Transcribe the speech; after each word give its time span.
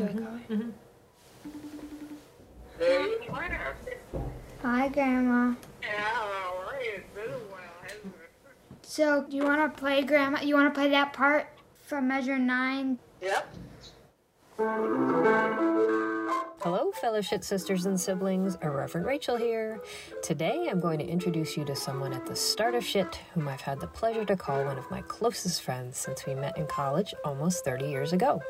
Joy 0.00 0.06
calling. 0.06 0.44
Mm-hmm. 0.48 0.54
Mm-hmm. 0.54 0.70
Hey, 2.78 3.26
Claire. 3.28 3.76
Hi, 4.62 4.88
Grandma. 4.88 5.54
Yeah, 5.82 5.88
how 6.00 6.56
are 6.56 6.82
you? 6.82 6.92
It's 6.96 7.14
been 7.14 7.34
a 7.34 7.36
while, 7.36 7.60
hasn't 7.82 8.06
it? 8.06 8.30
So, 8.80 9.26
do 9.28 9.36
you 9.36 9.44
want 9.44 9.60
to 9.60 9.78
play, 9.78 10.02
Grandma? 10.02 10.40
You 10.40 10.54
want 10.54 10.72
to 10.72 10.80
play 10.80 10.88
that 10.88 11.12
part 11.12 11.48
from 11.84 12.08
measure 12.08 12.38
nine? 12.38 12.98
Yep. 13.20 13.54
Hello, 16.62 16.92
fellowship 16.92 17.44
sisters 17.44 17.84
and 17.84 18.00
siblings. 18.00 18.56
Reverend 18.62 19.06
Rachel 19.06 19.36
here. 19.36 19.80
Today 20.22 20.68
I'm 20.70 20.80
going 20.80 20.98
to 20.98 21.06
introduce 21.06 21.58
you 21.58 21.64
to 21.66 21.76
someone 21.76 22.14
at 22.14 22.24
the 22.24 22.36
start 22.36 22.74
of 22.74 22.82
shit 22.84 23.20
whom 23.34 23.48
I've 23.48 23.60
had 23.60 23.80
the 23.80 23.86
pleasure 23.86 24.24
to 24.24 24.36
call 24.36 24.64
one 24.64 24.78
of 24.78 24.90
my 24.90 25.02
closest 25.02 25.60
friends 25.60 25.98
since 25.98 26.24
we 26.24 26.34
met 26.34 26.56
in 26.56 26.66
college 26.66 27.12
almost 27.22 27.66
30 27.66 27.86
years 27.86 28.14
ago. 28.14 28.42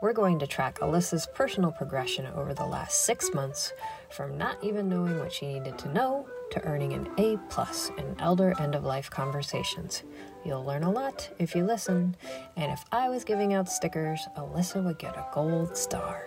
We're 0.00 0.12
going 0.12 0.38
to 0.40 0.46
track 0.46 0.80
Alyssa's 0.80 1.26
personal 1.34 1.70
progression 1.70 2.26
over 2.26 2.54
the 2.54 2.66
last 2.66 3.04
six 3.04 3.32
months 3.32 3.72
from 4.10 4.36
not 4.36 4.62
even 4.62 4.88
knowing 4.88 5.18
what 5.18 5.32
she 5.32 5.46
needed 5.46 5.78
to 5.78 5.92
know 5.92 6.26
to 6.50 6.62
earning 6.64 6.92
an 6.92 7.08
A 7.18 7.38
plus 7.48 7.90
in 7.96 8.16
elder 8.18 8.54
end 8.60 8.74
of 8.74 8.84
life 8.84 9.08
conversations. 9.08 10.02
You'll 10.44 10.64
learn 10.64 10.82
a 10.82 10.90
lot 10.90 11.30
if 11.38 11.54
you 11.54 11.64
listen, 11.64 12.16
and 12.56 12.72
if 12.72 12.84
I 12.92 13.08
was 13.08 13.24
giving 13.24 13.54
out 13.54 13.68
stickers, 13.68 14.26
Alyssa 14.36 14.84
would 14.84 14.98
get 14.98 15.16
a 15.16 15.26
gold 15.32 15.76
star. 15.76 16.26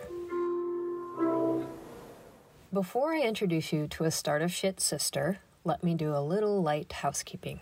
Before 2.73 3.13
I 3.13 3.21
introduce 3.21 3.71
you 3.71 3.87
to 3.89 4.05
a 4.05 4.11
start 4.11 4.41
of 4.41 4.51
shit 4.51 4.79
sister, 4.79 5.39
let 5.63 5.83
me 5.83 5.95
do 5.95 6.15
a 6.15 6.19
little 6.19 6.61
light 6.61 6.91
housekeeping. 6.91 7.59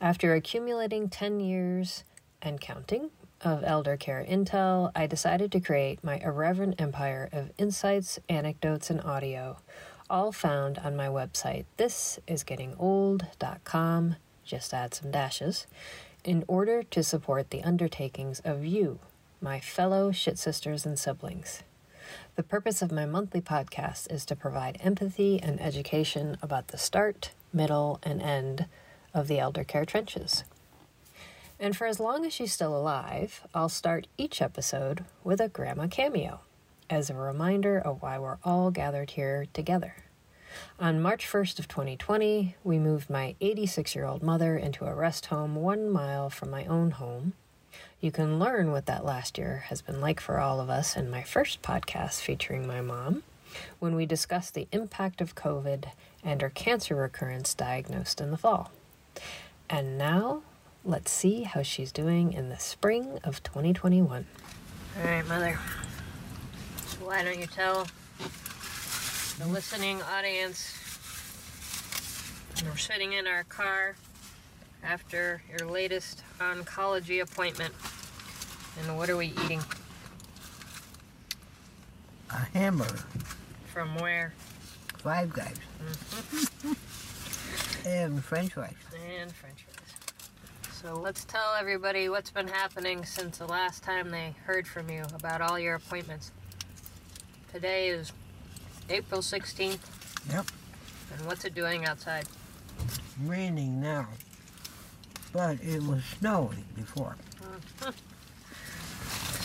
After 0.00 0.34
accumulating 0.34 1.08
10 1.08 1.40
years 1.40 2.04
and 2.42 2.60
counting 2.60 3.10
of 3.42 3.64
elder 3.64 3.96
care 3.96 4.24
intel, 4.28 4.92
I 4.94 5.06
decided 5.06 5.50
to 5.52 5.60
create 5.60 6.04
my 6.04 6.18
irreverent 6.18 6.78
empire 6.80 7.28
of 7.32 7.52
insights, 7.58 8.18
anecdotes, 8.28 8.90
and 8.90 9.00
audio, 9.00 9.56
all 10.08 10.32
found 10.32 10.78
on 10.78 10.96
my 10.96 11.06
website, 11.06 11.64
thisisgettingold.com, 11.78 14.16
just 14.44 14.74
add 14.74 14.94
some 14.94 15.10
dashes, 15.10 15.66
in 16.24 16.44
order 16.48 16.82
to 16.82 17.02
support 17.02 17.50
the 17.50 17.62
undertakings 17.62 18.40
of 18.40 18.64
you, 18.64 18.98
my 19.40 19.60
fellow 19.60 20.12
shit 20.12 20.38
sisters 20.38 20.84
and 20.84 20.98
siblings. 20.98 21.62
The 22.36 22.42
purpose 22.42 22.82
of 22.82 22.92
my 22.92 23.06
monthly 23.06 23.40
podcast 23.40 24.12
is 24.12 24.24
to 24.26 24.36
provide 24.36 24.78
empathy 24.82 25.40
and 25.40 25.60
education 25.60 26.36
about 26.42 26.68
the 26.68 26.78
start, 26.78 27.30
middle, 27.52 27.98
and 28.02 28.20
end 28.20 28.66
of 29.14 29.28
the 29.28 29.38
elder 29.38 29.64
care 29.64 29.84
trenches. 29.84 30.44
And 31.60 31.76
for 31.76 31.86
as 31.86 32.00
long 32.00 32.24
as 32.24 32.32
she's 32.32 32.54
still 32.54 32.74
alive, 32.74 33.46
I'll 33.54 33.68
start 33.68 34.06
each 34.16 34.40
episode 34.40 35.04
with 35.22 35.42
a 35.42 35.48
grandma 35.48 35.88
cameo 35.88 36.40
as 36.88 37.10
a 37.10 37.14
reminder 37.14 37.78
of 37.78 38.00
why 38.00 38.18
we're 38.18 38.38
all 38.42 38.70
gathered 38.70 39.10
here 39.10 39.46
together. 39.52 39.96
On 40.80 41.02
March 41.02 41.28
1st 41.28 41.58
of 41.58 41.68
2020, 41.68 42.56
we 42.64 42.78
moved 42.78 43.10
my 43.10 43.36
86 43.42 43.94
year 43.94 44.06
old 44.06 44.22
mother 44.22 44.56
into 44.56 44.86
a 44.86 44.94
rest 44.94 45.26
home 45.26 45.54
one 45.54 45.90
mile 45.90 46.30
from 46.30 46.50
my 46.50 46.64
own 46.64 46.92
home. 46.92 47.34
You 48.00 48.10
can 48.10 48.38
learn 48.38 48.72
what 48.72 48.86
that 48.86 49.04
last 49.04 49.36
year 49.36 49.64
has 49.66 49.82
been 49.82 50.00
like 50.00 50.18
for 50.18 50.40
all 50.40 50.60
of 50.60 50.70
us 50.70 50.96
in 50.96 51.10
my 51.10 51.22
first 51.22 51.60
podcast 51.60 52.22
featuring 52.22 52.66
my 52.66 52.80
mom, 52.80 53.22
when 53.78 53.94
we 53.94 54.06
discuss 54.06 54.50
the 54.50 54.66
impact 54.72 55.20
of 55.20 55.34
COVID 55.34 55.90
and 56.24 56.40
her 56.40 56.48
cancer 56.48 56.96
recurrence 56.96 57.52
diagnosed 57.52 58.18
in 58.18 58.30
the 58.30 58.38
fall. 58.38 58.72
And 59.68 59.98
now, 59.98 60.42
let's 60.84 61.10
see 61.10 61.42
how 61.42 61.62
she's 61.62 61.92
doing 61.92 62.32
in 62.32 62.48
the 62.48 62.58
spring 62.58 63.18
of 63.24 63.42
2021. 63.42 64.26
All 64.98 65.04
right, 65.04 65.26
Mother. 65.26 65.58
So 66.86 67.06
why 67.06 67.22
don't 67.22 67.38
you 67.38 67.46
tell 67.46 67.86
the 69.38 69.46
listening 69.46 70.02
audience 70.02 70.76
we're 72.64 72.76
sitting 72.76 73.14
in 73.14 73.26
our 73.26 73.44
car 73.44 73.96
after 74.82 75.42
your 75.48 75.68
latest 75.68 76.22
oncology 76.38 77.22
appointment. 77.22 77.74
And 78.80 78.96
what 78.96 79.08
are 79.08 79.16
we 79.16 79.32
eating? 79.44 79.62
A 82.30 82.36
hamburger. 82.52 83.04
From 83.72 83.94
where? 83.96 84.34
Five 84.98 85.32
guys. 85.32 85.56
Mm-hmm. 85.82 86.72
and 87.88 88.24
french 88.24 88.52
fries. 88.52 88.74
And 89.18 89.32
french 89.32 89.64
fries. 89.64 89.79
So 90.80 90.94
let's 90.94 91.26
tell 91.26 91.54
everybody 91.58 92.08
what's 92.08 92.30
been 92.30 92.48
happening 92.48 93.04
since 93.04 93.36
the 93.36 93.46
last 93.46 93.82
time 93.82 94.10
they 94.10 94.34
heard 94.46 94.66
from 94.66 94.88
you 94.88 95.02
about 95.14 95.42
all 95.42 95.58
your 95.58 95.74
appointments. 95.74 96.32
Today 97.52 97.88
is 97.88 98.12
April 98.88 99.20
16th, 99.20 99.78
Yep. 100.30 100.46
and 101.12 101.26
what's 101.26 101.44
it 101.44 101.54
doing 101.54 101.84
outside? 101.84 102.26
Raining 103.22 103.78
now. 103.78 104.08
But 105.34 105.62
it 105.62 105.82
was 105.82 106.02
snowing 106.18 106.64
before. 106.74 107.14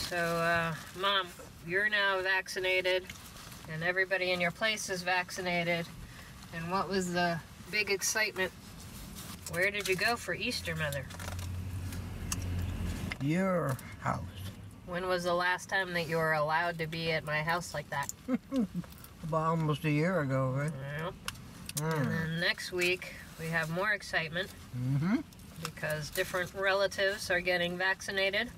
So, 0.08 0.18
uh, 0.18 0.74
Mom, 0.98 1.28
you're 1.68 1.90
now 1.90 2.22
vaccinated, 2.22 3.04
and 3.70 3.84
everybody 3.84 4.32
in 4.32 4.40
your 4.40 4.52
place 4.52 4.90
is 4.90 5.02
vaccinated. 5.02 5.86
And 6.54 6.72
what 6.72 6.88
was 6.88 7.12
the 7.12 7.42
big 7.72 7.92
excitement? 7.92 8.54
Where 9.52 9.72
did 9.72 9.88
you 9.88 9.96
go 9.96 10.16
for 10.16 10.34
Easter, 10.34 10.76
Mother? 10.76 11.06
Your 13.22 13.78
house. 14.02 14.22
When 14.86 15.08
was 15.08 15.24
the 15.24 15.34
last 15.34 15.70
time 15.70 15.94
that 15.94 16.08
you 16.08 16.18
were 16.18 16.34
allowed 16.34 16.78
to 16.80 16.88
be 16.88 17.12
at 17.12 17.26
my 17.26 17.42
house 17.42 17.74
like 17.74 17.90
that? 17.90 18.12
About 19.24 19.46
almost 19.48 19.84
a 19.86 19.90
year 19.92 20.22
ago, 20.22 20.52
right? 20.56 20.72
Well, 21.02 21.14
Mm. 21.76 21.92
and 21.98 22.10
then 22.10 22.40
next 22.40 22.72
week, 22.72 23.16
we 23.38 23.48
have 23.48 23.70
more 23.70 23.92
excitement 23.92 24.50
Mm-hmm. 24.78 25.18
because 25.62 26.10
different 26.10 26.54
relatives 26.54 27.30
are 27.30 27.42
getting 27.42 27.78
vaccinated. 27.78 28.50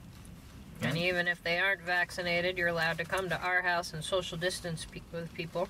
And 0.83 0.95
even 0.95 1.27
if 1.27 1.41
they 1.43 1.57
aren't 1.57 1.81
vaccinated, 1.81 2.59
you're 2.59 2.67
allowed 2.67 2.99
to 2.99 3.05
come 3.05 3.27
to 3.29 3.41
our 3.41 3.63
house 3.63 3.93
and 3.93 4.03
social 4.03 4.37
distance 4.37 4.85
pe- 4.85 5.01
with 5.11 5.33
people. 5.33 5.67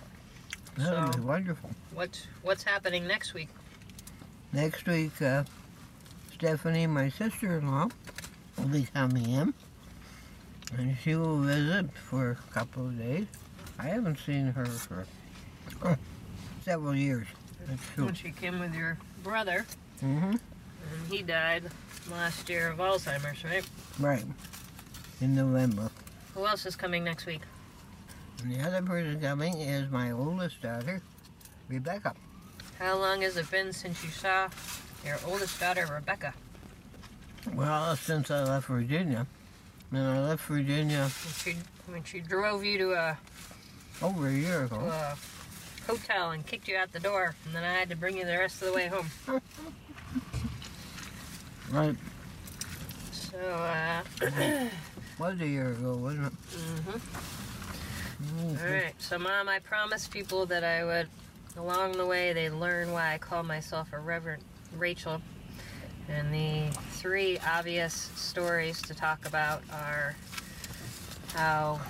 That 0.76 1.16
So- 1.16 1.22
wonderful. 1.22 1.70
What's 1.94 2.28
what's 2.42 2.64
happening 2.64 3.08
next 3.08 3.34
week? 3.34 3.48
Next 4.54 4.86
week, 4.88 5.22
uh, 5.22 5.44
Stephanie, 6.34 6.88
my 6.88 7.10
sister-in-law, 7.10 7.90
will 8.58 8.68
be 8.68 8.88
coming 8.94 9.30
in. 9.30 9.54
And 10.78 10.98
she 11.04 11.16
will 11.16 11.38
visit 11.40 11.90
for 11.94 12.32
a 12.32 12.54
couple 12.54 12.88
of 12.88 12.98
days. 12.98 13.28
I 13.80 13.88
haven't 13.88 14.20
seen 14.20 14.48
her 14.48 14.66
for 14.66 15.06
oh, 15.84 15.96
several 16.66 16.96
years. 16.96 17.28
When 17.96 18.14
she 18.14 18.32
came 18.32 18.60
with 18.60 18.74
your 18.74 18.98
brother, 19.24 19.66
Mm-hmm. 20.04 20.32
and 20.32 20.40
he 21.10 21.24
died 21.24 21.64
last 22.12 22.48
year 22.50 22.70
of 22.70 22.78
Alzheimer's, 22.78 23.44
right? 23.44 23.66
Right. 24.00 24.24
In 25.22 25.36
November. 25.36 25.90
Who 26.36 26.46
else 26.46 26.68
is 26.68 26.76
coming 26.76 27.04
next 27.04 27.26
week? 27.26 27.42
And 28.44 28.54
the 28.54 28.62
other 28.62 28.84
person 28.84 29.20
coming 29.20 29.60
is 29.60 29.90
my 29.90 30.12
oldest 30.12 30.62
daughter, 30.62 31.02
Rebecca. 31.68 32.14
How 32.80 32.98
long 32.98 33.22
has 33.22 33.38
it 33.38 33.50
been 33.50 33.74
since 33.74 34.04
you 34.04 34.10
saw 34.10 34.50
your 35.06 35.18
oldest 35.26 35.60
daughter, 35.60 35.88
Rebecca? 35.92 36.34
Well, 37.54 37.96
since 37.96 38.30
I 38.30 38.44
left 38.44 38.68
Virginia. 38.68 39.26
And 39.92 40.02
I 40.06 40.20
left 40.20 40.44
Virginia 40.46 41.04
When 41.24 41.34
she 41.34 41.56
when 41.90 42.04
she 42.04 42.20
drove 42.20 42.66
you 42.66 42.78
to 42.80 42.92
a, 42.92 43.18
over 44.02 44.28
a 44.28 44.34
year 44.34 44.66
ago. 44.66 44.76
a 44.76 45.16
hotel 45.90 46.32
and 46.32 46.46
kicked 46.46 46.68
you 46.68 46.76
out 46.76 46.92
the 46.92 47.00
door, 47.00 47.36
and 47.46 47.56
then 47.56 47.64
I 47.64 47.72
had 47.74 47.90
to 47.90 47.96
bring 47.96 48.18
you 48.18 48.26
the 48.26 48.38
rest 48.38 48.62
of 48.62 48.68
the 48.68 48.74
way 48.74 48.88
home. 48.88 49.10
Right. 51.70 51.98
So, 53.12 53.38
uh, 53.38 54.02
Was 55.20 55.38
a 55.42 55.46
year 55.46 55.72
ago, 55.72 55.98
wasn't 55.98 56.28
it? 56.28 56.34
Mm-hmm. 56.56 56.98
Mm-hmm. 58.24 58.66
all 58.66 58.72
right. 58.74 58.94
So, 59.00 59.20
Mom, 59.20 59.50
I 59.50 59.60
promised 59.60 60.10
people 60.12 60.46
that 60.46 60.64
I 60.64 60.86
would, 60.86 61.10
along 61.58 61.94
the 61.94 62.06
way, 62.06 62.34
they'd 62.34 62.50
learn 62.50 62.92
why 62.92 63.14
I 63.14 63.18
call 63.18 63.44
myself 63.44 63.90
a 63.92 64.00
Reverend 64.00 64.44
Rachel. 64.78 65.22
And 66.10 66.34
the 66.34 66.78
three 66.92 67.38
obvious 67.40 67.94
stories 68.16 68.82
to 68.84 68.94
talk 68.94 69.26
about 69.26 69.62
are 69.72 70.16
how 71.34 71.82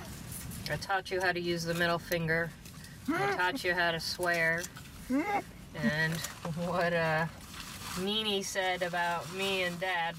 I 0.71 0.75
taught 0.77 1.11
you 1.11 1.21
how 1.21 1.31
to 1.31 1.39
use 1.39 1.63
the 1.63 1.73
middle 1.73 1.99
finger, 1.99 2.49
I 3.09 3.35
taught 3.35 3.63
you 3.63 3.73
how 3.73 3.91
to 3.91 3.99
swear, 3.99 4.63
and 5.09 6.13
what 6.65 6.93
uh, 6.93 7.27
Nene 8.01 8.43
said 8.43 8.81
about 8.81 9.31
me 9.33 9.63
and 9.63 9.79
Dad. 9.79 10.15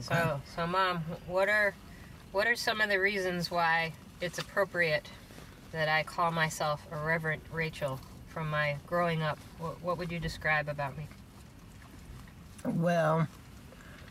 So, 0.00 0.40
so 0.56 0.66
mom, 0.66 0.98
what 1.26 1.48
are 1.48 1.74
what 2.32 2.46
are 2.46 2.56
some 2.56 2.80
of 2.80 2.88
the 2.88 2.98
reasons 2.98 3.50
why 3.50 3.92
it's 4.20 4.38
appropriate 4.38 5.08
that 5.72 5.88
I 5.88 6.02
call 6.02 6.30
myself 6.30 6.80
a 6.90 6.96
Reverend 6.96 7.42
Rachel 7.52 8.00
from 8.30 8.48
my 8.48 8.76
growing 8.86 9.22
up? 9.22 9.38
What, 9.58 9.82
what 9.82 9.98
would 9.98 10.10
you 10.10 10.18
describe 10.18 10.68
about 10.68 10.96
me? 10.96 11.06
Well, 12.64 13.28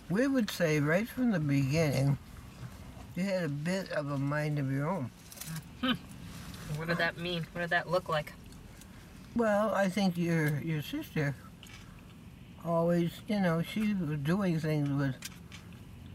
we 0.09 0.27
would 0.27 0.51
say 0.51 0.79
right 0.79 1.07
from 1.07 1.31
the 1.31 1.39
beginning, 1.39 2.17
you 3.15 3.23
had 3.23 3.43
a 3.43 3.49
bit 3.49 3.91
of 3.91 4.11
a 4.11 4.17
mind 4.17 4.59
of 4.59 4.71
your 4.71 4.89
own. 4.89 5.11
Hmm. 5.81 5.93
What 6.75 6.87
did 6.87 6.97
that 6.97 7.17
mean? 7.17 7.45
What 7.53 7.61
did 7.61 7.69
that 7.71 7.89
look 7.89 8.09
like? 8.09 8.33
Well, 9.35 9.73
I 9.73 9.89
think 9.89 10.17
your 10.17 10.59
your 10.59 10.81
sister 10.81 11.35
always, 12.65 13.11
you 13.27 13.39
know, 13.39 13.61
she 13.61 13.93
was 13.93 14.19
doing 14.19 14.59
things 14.59 14.89
with 14.89 15.15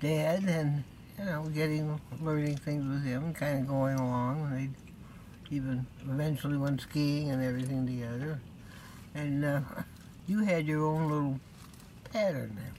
Dad, 0.00 0.44
and 0.44 0.84
you 1.18 1.24
know, 1.24 1.44
getting 1.54 2.00
learning 2.20 2.56
things 2.58 2.84
with 2.88 3.04
him, 3.04 3.32
kind 3.34 3.60
of 3.60 3.68
going 3.68 3.98
along. 3.98 4.50
They 4.50 4.68
even 5.54 5.86
eventually 6.10 6.56
went 6.56 6.80
skiing 6.80 7.30
and 7.30 7.42
everything 7.42 7.86
together. 7.86 8.40
And 9.14 9.44
uh, 9.44 9.60
you 10.26 10.40
had 10.44 10.66
your 10.66 10.84
own 10.84 11.08
little 11.08 11.40
pattern 12.12 12.52
there. 12.56 12.72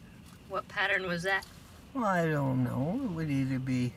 What 0.50 0.68
pattern 0.68 1.08
was 1.08 1.24
that? 1.24 1.46
Well, 1.94 2.04
I 2.06 2.26
don't 2.28 2.64
know. 2.66 3.00
It 3.06 3.12
would 3.12 3.32
either 3.32 3.60
be 3.60 3.94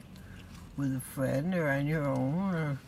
with 0.77 0.97
a 0.97 1.01
friend 1.01 1.53
or 1.55 1.69
on 1.69 1.87
your 1.87 2.05
own, 2.07 2.55
or 2.55 2.79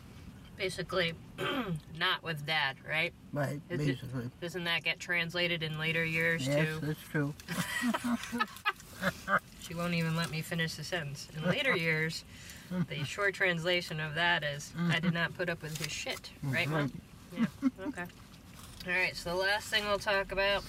Basically, 0.57 1.13
not 1.99 2.23
with 2.23 2.45
dad, 2.45 2.77
right? 2.87 3.13
right, 3.33 3.59
Is 3.69 3.81
it- 3.81 3.87
basically. 3.87 4.29
Doesn't 4.39 4.63
that 4.63 4.83
get 4.83 4.99
translated 4.99 5.63
in 5.63 5.77
later 5.77 6.05
years 6.05 6.47
Yes, 6.47 6.67
too? 6.67 6.79
that's 6.85 7.01
true. 7.11 7.33
She 9.61 9.73
won't 9.73 9.93
even 9.95 10.15
let 10.15 10.29
me 10.29 10.41
finish 10.41 10.75
the 10.75 10.83
sentence. 10.83 11.27
In 11.35 11.43
later 11.49 11.75
years, 11.77 12.23
the 12.89 13.03
short 13.03 13.33
translation 13.33 13.99
of 13.99 14.15
that 14.15 14.43
is 14.43 14.73
I 14.89 14.99
did 14.99 15.13
not 15.13 15.35
put 15.35 15.49
up 15.49 15.61
with 15.61 15.77
his 15.77 15.91
shit, 15.91 16.29
right, 16.43 16.69
Mom? 16.69 16.89
Mm-hmm. 17.35 17.67
Yeah. 17.77 17.87
Okay. 17.87 18.05
All 18.87 18.93
right. 18.93 19.15
So 19.15 19.29
the 19.29 19.35
last 19.35 19.67
thing 19.67 19.85
we'll 19.85 19.99
talk 19.99 20.31
about, 20.31 20.63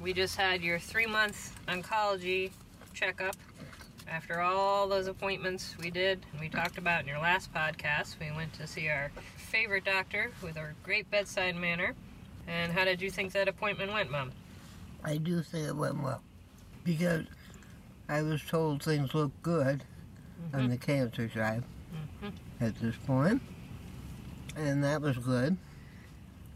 we 0.00 0.12
just 0.12 0.36
had 0.36 0.62
your 0.62 0.78
three-month 0.78 1.58
oncology 1.68 2.50
checkup. 2.94 3.36
After 4.08 4.40
all 4.40 4.88
those 4.88 5.06
appointments 5.06 5.76
we 5.80 5.90
did, 5.90 6.26
and 6.32 6.40
we 6.40 6.48
talked 6.48 6.78
about 6.78 7.02
in 7.02 7.06
your 7.06 7.20
last 7.20 7.52
podcast, 7.54 8.16
we 8.18 8.34
went 8.34 8.52
to 8.54 8.66
see 8.66 8.88
our 8.88 9.12
favorite 9.36 9.84
doctor 9.84 10.32
with 10.42 10.56
our 10.56 10.74
great 10.82 11.08
bedside 11.10 11.54
manner. 11.54 11.94
And 12.48 12.72
how 12.72 12.84
did 12.84 13.00
you 13.00 13.10
think 13.10 13.32
that 13.32 13.46
appointment 13.46 13.92
went, 13.92 14.10
Mom? 14.10 14.32
I 15.04 15.18
do 15.18 15.42
think 15.42 15.68
it 15.68 15.76
went 15.76 16.02
well 16.02 16.22
because 16.82 17.26
I 18.08 18.22
was 18.22 18.42
told 18.42 18.82
things 18.82 19.14
look 19.14 19.30
good 19.42 19.84
on 20.52 20.68
the 20.68 20.76
cancer 20.76 21.28
side 21.28 21.62
Mhm. 22.22 22.32
at 22.60 22.76
this 22.80 22.96
point, 23.06 23.42
and 24.56 24.82
that 24.84 25.00
was 25.00 25.16
good. 25.18 25.56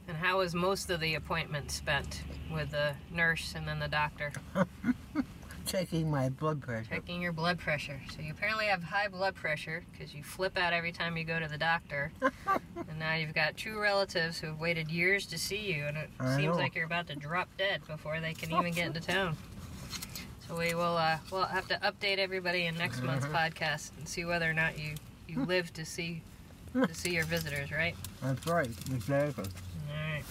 And 0.07 0.17
how 0.19 0.39
was 0.39 0.55
most 0.55 0.91
of 0.91 1.01
the 1.01 1.15
appointment 1.15 1.71
spent 1.71 2.23
with 2.53 2.71
the 2.73 2.95
nurse 3.11 3.55
and 3.57 3.67
then 3.67 3.79
the 3.79 3.89
doctor? 3.89 4.33
Checking 5.67 6.11
my 6.11 6.29
blood 6.29 6.61
pressure. 6.61 6.91
Checking 6.91 7.23
your 7.23 7.33
blood 7.33 7.59
pressure. 7.59 7.99
So 8.15 8.21
you 8.21 8.33
apparently 8.33 8.67
have 8.67 8.83
high 8.83 9.09
blood 9.09 9.35
pressure 9.35 9.83
because 9.91 10.13
you 10.15 10.23
flip 10.23 10.59
out 10.59 10.75
every 10.75 10.93
time 10.93 11.17
you 11.17 11.25
go 11.25 11.41
to 11.41 11.49
the 11.49 11.57
doctor. 11.57 12.13
and 12.21 12.99
now 12.99 13.15
you've 13.15 13.33
got 13.33 13.57
two 13.57 13.79
relatives 13.81 14.39
who 14.39 14.49
have 14.49 14.61
waited 14.61 14.91
years 14.91 15.25
to 15.27 15.39
see 15.39 15.73
you, 15.73 15.85
and 15.87 15.97
it 15.97 16.11
I 16.21 16.37
seems 16.37 16.55
know. 16.57 16.61
like 16.63 16.75
you're 16.75 16.85
about 16.85 17.07
to 17.09 17.17
drop 17.17 17.49
dead 17.57 17.81
before 17.87 18.21
they 18.21 18.35
can 18.35 18.53
even 18.53 18.73
get 18.75 18.89
into 18.89 19.01
town. 19.01 19.39
So 20.55 20.61
we 20.61 20.75
will 20.75 20.97
uh, 20.97 21.19
we'll 21.33 21.47
have 21.47 21.67
to 21.69 21.75
update 21.83 22.19
everybody 22.19 22.67
in 22.67 22.77
next 22.77 23.03
month's 23.03 23.27
Mm-hmm. 23.27 23.35
podcast 23.35 23.91
and 23.99 24.07
see 24.09 24.25
whether 24.25 24.49
or 24.49 24.53
not 24.55 24.79
you 24.79 24.95
you 25.27 25.45
live 25.45 25.73
to 25.75 25.85
see 25.85 26.23
to 26.75 26.95
see 26.95 27.11
your 27.13 27.25
visitors, 27.25 27.73
right? 27.73 27.97
That's 28.23 28.47
right, 28.47 28.69
exactly. 28.93 29.45
All 29.45 30.13
right. 30.13 30.23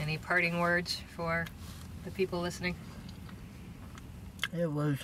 Any 0.00 0.16
parting 0.16 0.58
words 0.58 1.02
for 1.14 1.44
the 2.06 2.10
people 2.12 2.40
listening? 2.40 2.76
It 4.58 4.70
was 4.72 4.96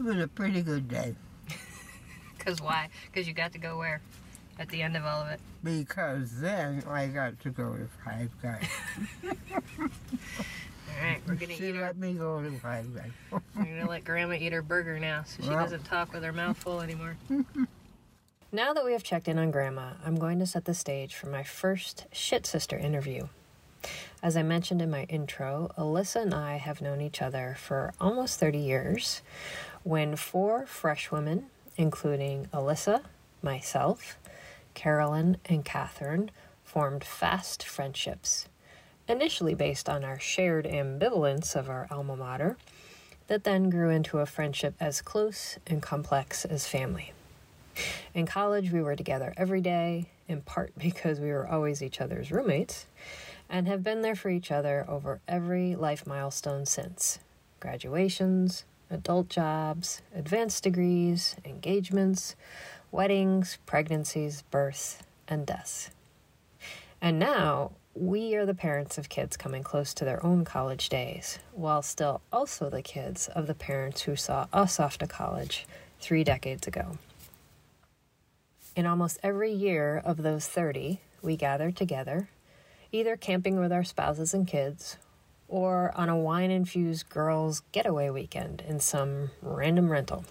it 0.00 0.02
was 0.02 0.16
a 0.18 0.26
pretty 0.28 0.62
good 0.62 0.88
day 0.88 1.14
Because 2.38 2.60
why? 2.60 2.88
Because 3.06 3.28
you 3.28 3.34
got 3.34 3.52
to 3.52 3.58
go 3.58 3.78
where? 3.78 4.00
At 4.58 4.68
the 4.68 4.82
end 4.82 4.96
of 4.96 5.04
all 5.04 5.22
of 5.22 5.28
it. 5.28 5.40
because 5.62 6.40
then 6.40 6.82
I 6.88 7.06
got 7.06 7.38
to 7.40 7.50
go 7.50 7.76
to 7.76 7.88
Five 8.04 8.30
Guys. 8.42 8.68
All 10.96 11.04
right, 11.08 11.20
we're 11.26 11.34
gonna 11.34 11.54
she 11.54 11.68
eat 11.70 11.76
our. 11.76 11.82
let 11.82 11.96
me 11.96 12.12
go 12.14 12.40
to 12.42 12.50
Five 12.58 12.94
Guys. 12.94 13.10
We're 13.56 13.64
gonna 13.64 13.88
let 13.88 14.04
Grandma 14.04 14.34
eat 14.34 14.52
her 14.52 14.62
burger 14.62 14.98
now, 14.98 15.22
so 15.24 15.42
she 15.42 15.48
Well. 15.48 15.58
doesn't 15.60 15.84
talk 15.84 16.12
with 16.12 16.22
her 16.22 16.32
mouth 16.32 16.56
full 16.56 16.80
anymore. 16.80 17.16
now 18.52 18.72
that 18.72 18.84
we 18.84 18.92
have 18.92 19.02
checked 19.02 19.28
in 19.28 19.38
on 19.38 19.50
Grandma, 19.50 19.92
I'm 20.04 20.16
going 20.16 20.38
to 20.38 20.46
set 20.46 20.64
the 20.64 20.74
stage 20.74 21.14
for 21.14 21.26
my 21.26 21.42
first 21.42 22.06
shit 22.12 22.46
sister 22.46 22.76
interview. 22.78 23.28
As 24.22 24.36
I 24.36 24.42
mentioned 24.42 24.80
in 24.80 24.90
my 24.90 25.02
intro, 25.04 25.70
Alyssa 25.76 26.22
and 26.22 26.34
I 26.34 26.56
have 26.56 26.80
known 26.80 27.00
each 27.02 27.20
other 27.20 27.56
for 27.58 27.92
almost 28.00 28.40
30 28.40 28.58
years. 28.58 29.20
When 29.82 30.16
four 30.16 30.64
fresh 30.64 31.10
women, 31.10 31.46
including 31.76 32.46
Alyssa, 32.54 33.02
myself, 33.42 34.16
Carolyn, 34.72 35.36
and 35.44 35.64
Catherine, 35.64 36.30
formed 36.62 37.04
fast 37.04 37.62
friendships 37.64 38.46
initially 39.08 39.54
based 39.54 39.88
on 39.88 40.04
our 40.04 40.18
shared 40.18 40.64
ambivalence 40.64 41.54
of 41.54 41.68
our 41.68 41.86
alma 41.90 42.16
mater, 42.16 42.56
that 43.26 43.44
then 43.44 43.70
grew 43.70 43.90
into 43.90 44.18
a 44.18 44.26
friendship 44.26 44.74
as 44.80 45.00
close 45.00 45.58
and 45.66 45.82
complex 45.82 46.44
as 46.44 46.66
family. 46.66 47.12
In 48.12 48.26
college, 48.26 48.70
we 48.70 48.82
were 48.82 48.96
together 48.96 49.34
every 49.36 49.60
day, 49.60 50.06
in 50.28 50.42
part 50.42 50.72
because 50.78 51.20
we 51.20 51.30
were 51.30 51.46
always 51.46 51.82
each 51.82 52.00
other's 52.00 52.30
roommates, 52.30 52.86
and 53.48 53.68
have 53.68 53.82
been 53.82 54.02
there 54.02 54.14
for 54.14 54.30
each 54.30 54.50
other 54.50 54.84
over 54.88 55.20
every 55.28 55.74
life 55.74 56.06
milestone 56.06 56.66
since 56.66 57.18
graduations, 57.60 58.64
adult 58.90 59.28
jobs, 59.28 60.02
advanced 60.14 60.62
degrees, 60.62 61.36
engagements, 61.44 62.36
weddings, 62.90 63.58
pregnancies, 63.66 64.42
births, 64.50 64.98
and 65.26 65.46
deaths. 65.46 65.90
And 67.00 67.18
now 67.18 67.72
we 67.94 68.34
are 68.34 68.44
the 68.44 68.54
parents 68.54 68.98
of 68.98 69.08
kids 69.08 69.36
coming 69.36 69.62
close 69.62 69.94
to 69.94 70.04
their 70.04 70.24
own 70.24 70.44
college 70.44 70.88
days, 70.88 71.38
while 71.52 71.80
still 71.80 72.20
also 72.32 72.68
the 72.68 72.82
kids 72.82 73.28
of 73.28 73.46
the 73.46 73.54
parents 73.54 74.02
who 74.02 74.16
saw 74.16 74.48
us 74.52 74.80
off 74.80 74.98
to 74.98 75.06
college 75.06 75.64
three 76.00 76.24
decades 76.24 76.66
ago. 76.66 76.98
In 78.74 78.84
almost 78.84 79.20
every 79.22 79.52
year 79.52 80.02
of 80.04 80.18
those 80.18 80.48
30, 80.48 80.98
we 81.22 81.36
gather 81.36 81.70
together, 81.70 82.28
either 82.90 83.16
camping 83.16 83.60
with 83.60 83.72
our 83.72 83.84
spouses 83.84 84.34
and 84.34 84.46
kids, 84.46 84.96
or 85.46 85.92
on 85.94 86.08
a 86.08 86.16
wine 86.16 86.50
infused 86.50 87.08
girls' 87.08 87.62
getaway 87.70 88.10
weekend 88.10 88.64
in 88.66 88.80
some 88.80 89.30
random 89.40 89.88
rental. 89.90 90.24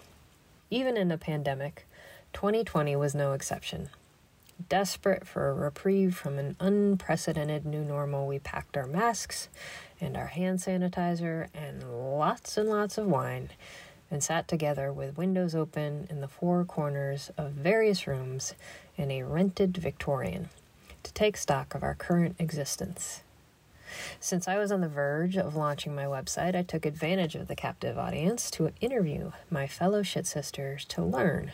Even 0.68 0.98
in 0.98 1.10
a 1.10 1.16
pandemic, 1.16 1.86
2020 2.34 2.94
was 2.96 3.14
no 3.14 3.32
exception. 3.32 3.88
Desperate 4.68 5.26
for 5.26 5.50
a 5.50 5.54
reprieve 5.54 6.16
from 6.16 6.38
an 6.38 6.56
unprecedented 6.60 7.66
new 7.66 7.84
normal, 7.84 8.26
we 8.26 8.38
packed 8.38 8.76
our 8.76 8.86
masks 8.86 9.48
and 10.00 10.16
our 10.16 10.26
hand 10.26 10.60
sanitizer 10.60 11.48
and 11.54 11.82
lots 12.18 12.56
and 12.56 12.68
lots 12.68 12.96
of 12.96 13.06
wine 13.06 13.50
and 14.10 14.22
sat 14.22 14.46
together 14.46 14.92
with 14.92 15.18
windows 15.18 15.54
open 15.54 16.06
in 16.08 16.20
the 16.20 16.28
four 16.28 16.64
corners 16.64 17.30
of 17.36 17.52
various 17.52 18.06
rooms 18.06 18.54
in 18.96 19.10
a 19.10 19.22
rented 19.22 19.76
Victorian 19.76 20.48
to 21.02 21.12
take 21.12 21.36
stock 21.36 21.74
of 21.74 21.82
our 21.82 21.94
current 21.94 22.36
existence. 22.38 23.22
Since 24.20 24.48
I 24.48 24.58
was 24.58 24.72
on 24.72 24.80
the 24.80 24.88
verge 24.88 25.36
of 25.36 25.56
launching 25.56 25.94
my 25.94 26.04
website, 26.04 26.54
I 26.54 26.62
took 26.62 26.86
advantage 26.86 27.34
of 27.34 27.48
the 27.48 27.56
captive 27.56 27.98
audience 27.98 28.50
to 28.52 28.72
interview 28.80 29.32
my 29.50 29.66
fellow 29.66 30.02
shit 30.02 30.26
sisters 30.26 30.84
to 30.86 31.02
learn 31.02 31.52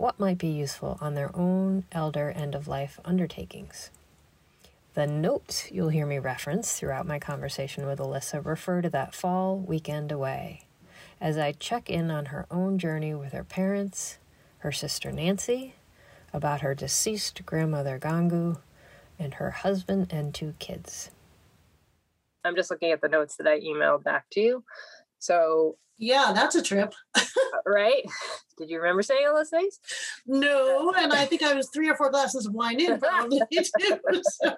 what 0.00 0.18
might 0.18 0.38
be 0.38 0.48
useful 0.48 0.96
on 1.02 1.14
their 1.14 1.30
own 1.36 1.84
elder 1.92 2.30
end 2.30 2.54
of 2.54 2.66
life 2.66 2.98
undertakings. 3.04 3.90
The 4.94 5.06
notes 5.06 5.70
you'll 5.70 5.90
hear 5.90 6.06
me 6.06 6.18
reference 6.18 6.72
throughout 6.72 7.06
my 7.06 7.18
conversation 7.18 7.84
with 7.84 7.98
Alyssa 7.98 8.42
refer 8.42 8.80
to 8.80 8.88
that 8.88 9.14
fall 9.14 9.58
weekend 9.58 10.10
away, 10.10 10.62
as 11.20 11.36
I 11.36 11.52
check 11.52 11.90
in 11.90 12.10
on 12.10 12.26
her 12.26 12.46
own 12.50 12.78
journey 12.78 13.12
with 13.12 13.32
her 13.32 13.44
parents, 13.44 14.16
her 14.60 14.72
sister 14.72 15.12
Nancy, 15.12 15.74
about 16.32 16.62
her 16.62 16.74
deceased 16.74 17.44
grandmother 17.44 17.98
Gangu, 17.98 18.56
and 19.18 19.34
her 19.34 19.50
husband 19.50 20.06
and 20.10 20.34
two 20.34 20.54
kids. 20.58 21.10
I'm 22.42 22.56
just 22.56 22.70
looking 22.70 22.90
at 22.90 23.02
the 23.02 23.08
notes 23.08 23.36
that 23.36 23.46
I 23.46 23.60
emailed 23.60 24.02
back 24.02 24.30
to 24.30 24.40
you. 24.40 24.64
So, 25.18 25.76
Yeah, 26.00 26.32
that's 26.34 26.56
a 26.56 26.62
trip. 26.62 26.94
Uh, 27.52 27.58
right? 27.66 28.04
Did 28.58 28.70
you 28.70 28.78
remember 28.78 29.02
saying 29.02 29.26
all 29.26 29.34
those 29.34 29.50
things? 29.50 29.80
No, 30.24 30.92
and 30.96 31.12
I 31.12 31.24
think 31.24 31.42
I 31.42 31.52
was 31.52 31.68
three 31.74 31.88
or 31.88 31.96
four 31.96 32.08
glasses 32.08 32.46
of 32.46 32.54
wine 32.54 32.80
in 32.80 33.00
probably 33.00 33.40
too. 33.52 34.22
So, 34.22 34.54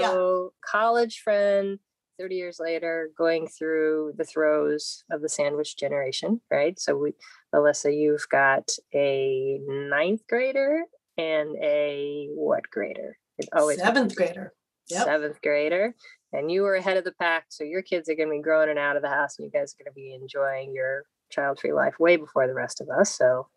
So, 0.00 0.52
college 0.68 1.20
friend, 1.20 1.78
30 2.18 2.34
years 2.34 2.58
later, 2.58 3.10
going 3.16 3.46
through 3.46 4.14
the 4.16 4.24
throes 4.24 5.04
of 5.12 5.22
the 5.22 5.28
sandwich 5.28 5.76
generation, 5.76 6.40
right? 6.50 6.78
So, 6.78 6.96
we, 6.96 7.12
Alyssa, 7.54 7.96
you've 7.96 8.26
got 8.30 8.68
a 8.92 9.60
ninth 9.68 10.22
grader 10.28 10.82
and 11.16 11.56
a 11.62 12.28
what 12.34 12.68
grader? 12.68 13.16
Always 13.52 13.78
oh, 13.80 13.84
seventh 13.84 14.16
grader. 14.16 14.52
Yep. 14.90 15.04
seventh 15.04 15.42
grader, 15.42 15.94
and 16.32 16.50
you 16.50 16.62
were 16.62 16.76
ahead 16.76 16.96
of 16.96 17.04
the 17.04 17.12
pack. 17.12 17.46
So, 17.48 17.64
your 17.64 17.82
kids 17.82 18.08
are 18.08 18.14
going 18.14 18.28
to 18.28 18.36
be 18.36 18.42
growing 18.42 18.70
and 18.70 18.78
out 18.78 18.96
of 18.96 19.02
the 19.02 19.08
house, 19.08 19.38
and 19.38 19.44
you 19.44 19.50
guys 19.50 19.74
are 19.74 19.84
going 19.84 19.92
to 19.92 19.94
be 19.94 20.14
enjoying 20.14 20.72
your 20.74 21.04
child 21.30 21.60
free 21.60 21.72
life 21.72 21.94
way 21.98 22.16
before 22.16 22.46
the 22.46 22.54
rest 22.54 22.80
of 22.80 22.88
us. 22.88 23.16
So, 23.16 23.48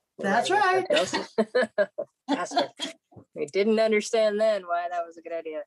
That's 2.28 2.56
right. 2.56 2.76
We 3.36 3.46
didn't 3.46 3.80
understand 3.80 4.40
then 4.40 4.64
why 4.68 4.88
that 4.90 5.06
was 5.06 5.18
a 5.18 5.22
good 5.22 5.34
idea. 5.34 5.62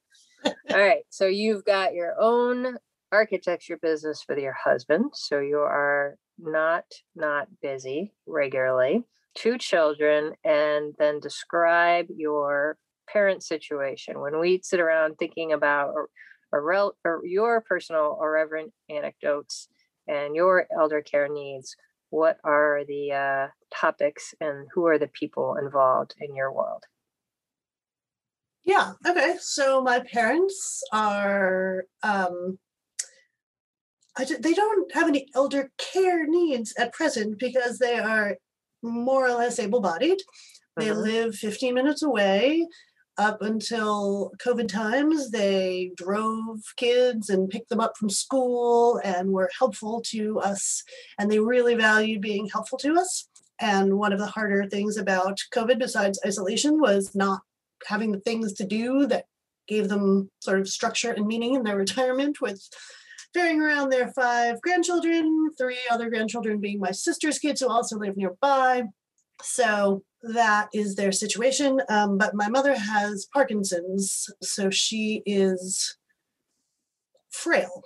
All 0.73 0.80
right. 0.80 1.04
So 1.11 1.26
you've 1.26 1.64
got 1.64 1.94
your 1.94 2.14
own 2.21 2.76
architecture 3.12 3.78
business 3.80 4.25
with 4.28 4.38
your 4.38 4.52
husband. 4.52 5.11
So 5.14 5.40
you 5.40 5.59
are 5.59 6.16
not 6.38 6.85
not 7.14 7.49
busy 7.62 8.12
regularly. 8.26 9.04
Two 9.35 9.59
children, 9.59 10.35
and 10.44 10.94
then 10.99 11.18
describe 11.21 12.06
your 12.16 12.76
parent 13.06 13.42
situation. 13.42 14.20
When 14.20 14.38
we 14.38 14.61
sit 14.62 14.80
around 14.80 15.16
thinking 15.16 15.52
about 15.52 15.90
or, 15.90 16.08
or, 16.52 16.62
rel, 16.62 16.96
or 17.04 17.20
your 17.25 17.61
personal 17.61 18.16
or 18.18 18.32
reverent 18.32 18.73
anecdotes 18.88 19.68
and 20.06 20.34
your 20.37 20.66
elder 20.76 21.02
care 21.02 21.28
needs, 21.28 21.76
what 22.11 22.38
are 22.44 22.84
the 22.87 23.12
uh, 23.12 23.49
topics 23.75 24.34
and 24.40 24.68
who 24.73 24.87
are 24.87 24.99
the 24.99 25.08
people 25.08 25.56
involved 25.56 26.14
in 26.20 26.37
your 26.37 26.52
world? 26.52 26.84
Yeah. 28.64 28.94
Okay. 29.06 29.37
So 29.40 29.82
my 29.82 30.00
parents 30.00 30.82
are. 30.92 31.84
Um, 32.02 32.58
I 34.16 34.25
they 34.25 34.52
don't 34.52 34.92
have 34.94 35.08
any 35.08 35.26
elder 35.34 35.73
care 35.76 36.26
needs 36.26 36.73
at 36.78 36.92
present 36.92 37.38
because 37.38 37.78
they 37.78 37.99
are 37.99 38.37
more 38.82 39.26
or 39.26 39.32
less 39.32 39.58
able-bodied. 39.58 40.18
They 40.76 40.87
Mhm. 40.87 41.02
live 41.02 41.34
15 41.34 41.75
minutes 41.75 42.02
away. 42.02 42.66
Up 43.16 43.42
until 43.42 44.33
COVID 44.38 44.66
times, 44.66 45.30
they 45.30 45.92
drove 45.97 46.61
kids 46.76 47.30
and 47.30 47.49
picked 47.49 47.68
them 47.68 47.78
up 47.78 47.97
from 47.97 48.11
school 48.11 49.00
and 49.04 49.30
were 49.30 49.50
helpful 49.56 50.02
to 50.06 50.40
us. 50.40 50.83
And 51.18 51.30
they 51.30 51.38
really 51.38 51.76
valued 51.76 52.21
being 52.21 52.49
helpful 52.49 52.78
to 52.78 52.94
us. 52.97 53.28
And 53.61 53.99
one 53.99 54.12
of 54.12 54.18
the 54.18 54.26
harder 54.26 54.66
things 54.68 54.97
about 54.97 55.38
COVID, 55.54 55.78
besides 55.78 56.18
isolation, 56.26 56.80
was 56.80 57.14
not 57.14 57.42
having 57.87 58.11
the 58.11 58.21
things 58.21 58.52
to 58.54 58.64
do 58.64 59.06
that 59.06 59.26
gave 59.68 59.88
them 59.88 60.30
sort 60.40 60.61
of 60.61 60.68
structure 60.68 61.12
and 61.12 61.26
meaning 61.26 61.54
in 61.54 61.62
their 61.62 61.76
retirement 61.85 62.40
with 62.40 62.68
ferrying 63.33 63.61
around 63.61 63.90
their 63.90 64.09
five 64.12 64.61
grandchildren, 64.61 65.50
three 65.59 65.78
other 65.90 66.09
grandchildren 66.09 66.61
being 66.61 66.78
my 66.78 66.92
sister's 66.92 67.38
kids 67.38 67.61
who 67.61 67.68
also 67.68 67.97
live 67.97 68.16
nearby. 68.16 68.85
So 69.43 70.05
that 70.23 70.69
is 70.73 70.95
their 70.97 71.12
situation. 71.12 71.81
Um, 71.88 72.19
but 72.19 72.35
my 72.35 72.49
mother 72.49 72.76
has 72.76 73.26
Parkinson's, 73.33 74.26
so 74.43 74.71
she 74.71 75.23
is 75.26 75.97
frail, 77.31 77.83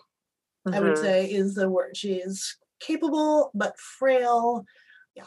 I 0.73 0.81
would 0.81 0.97
Mhm. 0.97 1.00
say 1.00 1.31
is 1.31 1.55
the 1.55 1.71
word. 1.71 1.97
She 1.97 2.14
is 2.17 2.57
capable 2.81 3.50
but 3.55 3.78
frail. 3.78 4.64
Yeah. 5.17 5.26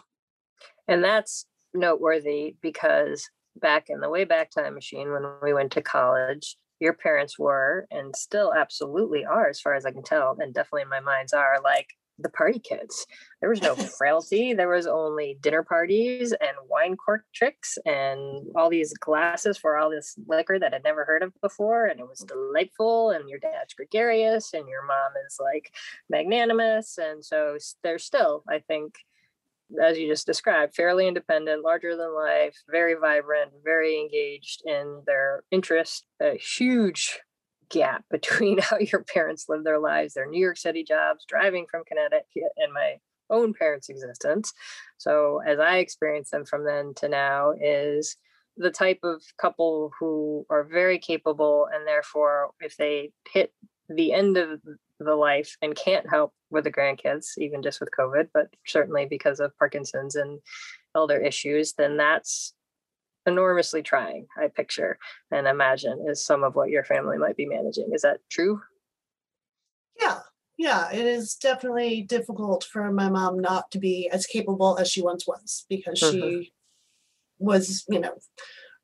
And 0.88 1.04
that's 1.04 1.48
noteworthy 1.74 2.58
because 2.62 3.30
back 3.58 3.86
in 3.90 4.02
the 4.02 4.10
way 4.10 4.26
back 4.26 4.52
time 4.52 4.76
machine 4.76 5.12
when 5.12 5.24
we 5.44 5.54
went 5.54 5.72
to 5.74 5.82
college, 5.82 6.58
your 6.80 6.94
parents 6.94 7.40
were 7.40 7.88
and 7.92 8.16
still 8.16 8.54
absolutely 8.54 9.26
are, 9.26 9.50
as 9.50 9.62
far 9.62 9.76
as 9.76 9.86
I 9.86 9.92
can 9.92 10.04
tell, 10.04 10.38
and 10.40 10.54
definitely 10.54 10.84
in 10.84 10.90
my 10.90 11.00
mind's 11.02 11.34
are 11.34 11.62
like 11.64 11.90
the 12.22 12.30
party 12.30 12.60
kids. 12.60 13.06
There 13.40 13.50
was 13.50 13.62
no 13.62 13.76
frailty. 13.76 14.54
There 14.54 14.70
was 14.70 14.88
only 14.88 15.38
dinner 15.42 15.64
parties 15.64 16.34
and 16.34 16.52
wine 16.70 16.96
cork 16.96 17.26
tricks 17.34 17.78
and 17.86 18.48
all 18.56 18.70
these 18.70 18.94
glasses 18.94 19.58
for 19.58 19.78
all 19.78 19.90
this 19.90 20.16
liquor 20.28 20.60
that 20.60 20.74
I'd 20.74 20.84
never 20.84 21.06
heard 21.06 21.24
of 21.24 21.34
before. 21.42 21.86
And 21.86 22.00
it 22.00 22.08
was 22.08 22.20
delightful. 22.20 23.12
And 23.12 23.30
your 23.30 23.40
dad's 23.40 23.74
gregarious 23.74 24.54
and 24.54 24.68
your 24.68 24.86
mom 24.86 25.12
is 25.28 25.38
like 25.40 25.74
magnanimous. 26.10 26.98
And 26.98 27.24
so 27.24 27.58
they're 27.84 28.00
still, 28.00 28.44
I 28.50 28.60
think, 28.60 28.96
as 29.82 29.98
you 29.98 30.08
just 30.08 30.26
described, 30.26 30.76
fairly 30.76 31.08
independent, 31.08 31.64
larger 31.64 31.96
than 31.96 32.14
life, 32.14 32.56
very 32.70 32.96
vibrant, 32.96 33.52
very 33.64 34.00
engaged 34.00 34.64
in 34.66 35.02
their 35.06 35.44
interest. 35.50 36.06
A 36.22 36.38
huge 36.38 37.20
gap 37.72 38.06
between 38.12 38.58
how 38.62 38.78
your 38.78 39.04
parents 39.04 39.46
live 39.50 39.64
their 39.64 39.80
lives, 39.80 40.14
their 40.14 40.28
New 40.28 40.40
York 40.40 40.58
City 40.58 40.84
jobs, 40.84 41.26
driving 41.26 41.66
from 41.70 41.84
Connecticut, 41.86 42.52
and 42.58 42.74
my 42.74 42.98
own 43.30 43.54
parents' 43.54 43.90
existence. 43.90 44.54
So, 44.98 45.42
as 45.46 45.60
I 45.60 45.78
experience 45.78 46.30
them 46.30 46.46
from 46.46 46.66
then 46.66 46.94
to 46.98 47.10
now, 47.10 47.54
is 47.60 48.18
the 48.58 48.72
type 48.72 49.00
of 49.04 49.24
couple 49.40 49.92
who 50.00 50.46
are 50.50 50.64
very 50.64 51.00
capable, 51.00 51.68
and 51.74 51.88
therefore, 51.88 52.52
if 52.60 52.78
they 52.78 53.12
hit 53.32 53.54
the 53.90 54.14
end 54.14 54.38
of 54.38 54.62
the 55.00 55.16
life 55.16 55.58
and 55.62 55.76
can't 55.76 56.10
help 56.10 56.34
with 56.50 56.66
the 56.66 56.72
grandkids, 56.72 57.38
even 57.38 57.62
just 57.62 57.80
with 57.80 57.90
COVID, 57.98 58.30
but 58.34 58.48
certainly 58.68 59.06
because 59.06 59.40
of 59.40 59.58
Parkinson's 59.58 60.16
and 60.16 60.40
elder 60.96 61.18
issues, 61.18 61.74
then 61.74 61.98
that's 61.98 62.54
enormously 63.26 63.84
trying, 63.84 64.28
I 64.38 64.48
picture 64.48 64.98
and 65.32 65.48
imagine 65.48 66.06
is 66.08 66.24
some 66.24 66.44
of 66.44 66.56
what 66.56 66.70
your 66.70 66.84
family 66.84 67.18
might 67.18 67.38
be 67.38 67.46
managing. 67.46 67.92
Is 67.94 68.02
that 68.02 68.20
true? 68.30 68.62
Yeah, 70.00 70.20
yeah, 70.58 70.92
it 70.92 71.06
is 71.06 71.36
definitely 71.36 72.02
difficult 72.04 72.64
for 72.64 72.92
my 72.92 73.10
mom 73.10 73.40
not 73.40 73.72
to 73.72 73.80
be 73.80 74.10
as 74.12 74.26
capable 74.26 74.78
as 74.78 74.90
she 74.90 75.02
once 75.02 75.28
was 75.28 75.66
because 75.70 76.02
mm-hmm. 76.02 76.20
she 76.20 76.54
was, 77.40 77.84
you 77.90 78.00
know, 78.00 78.14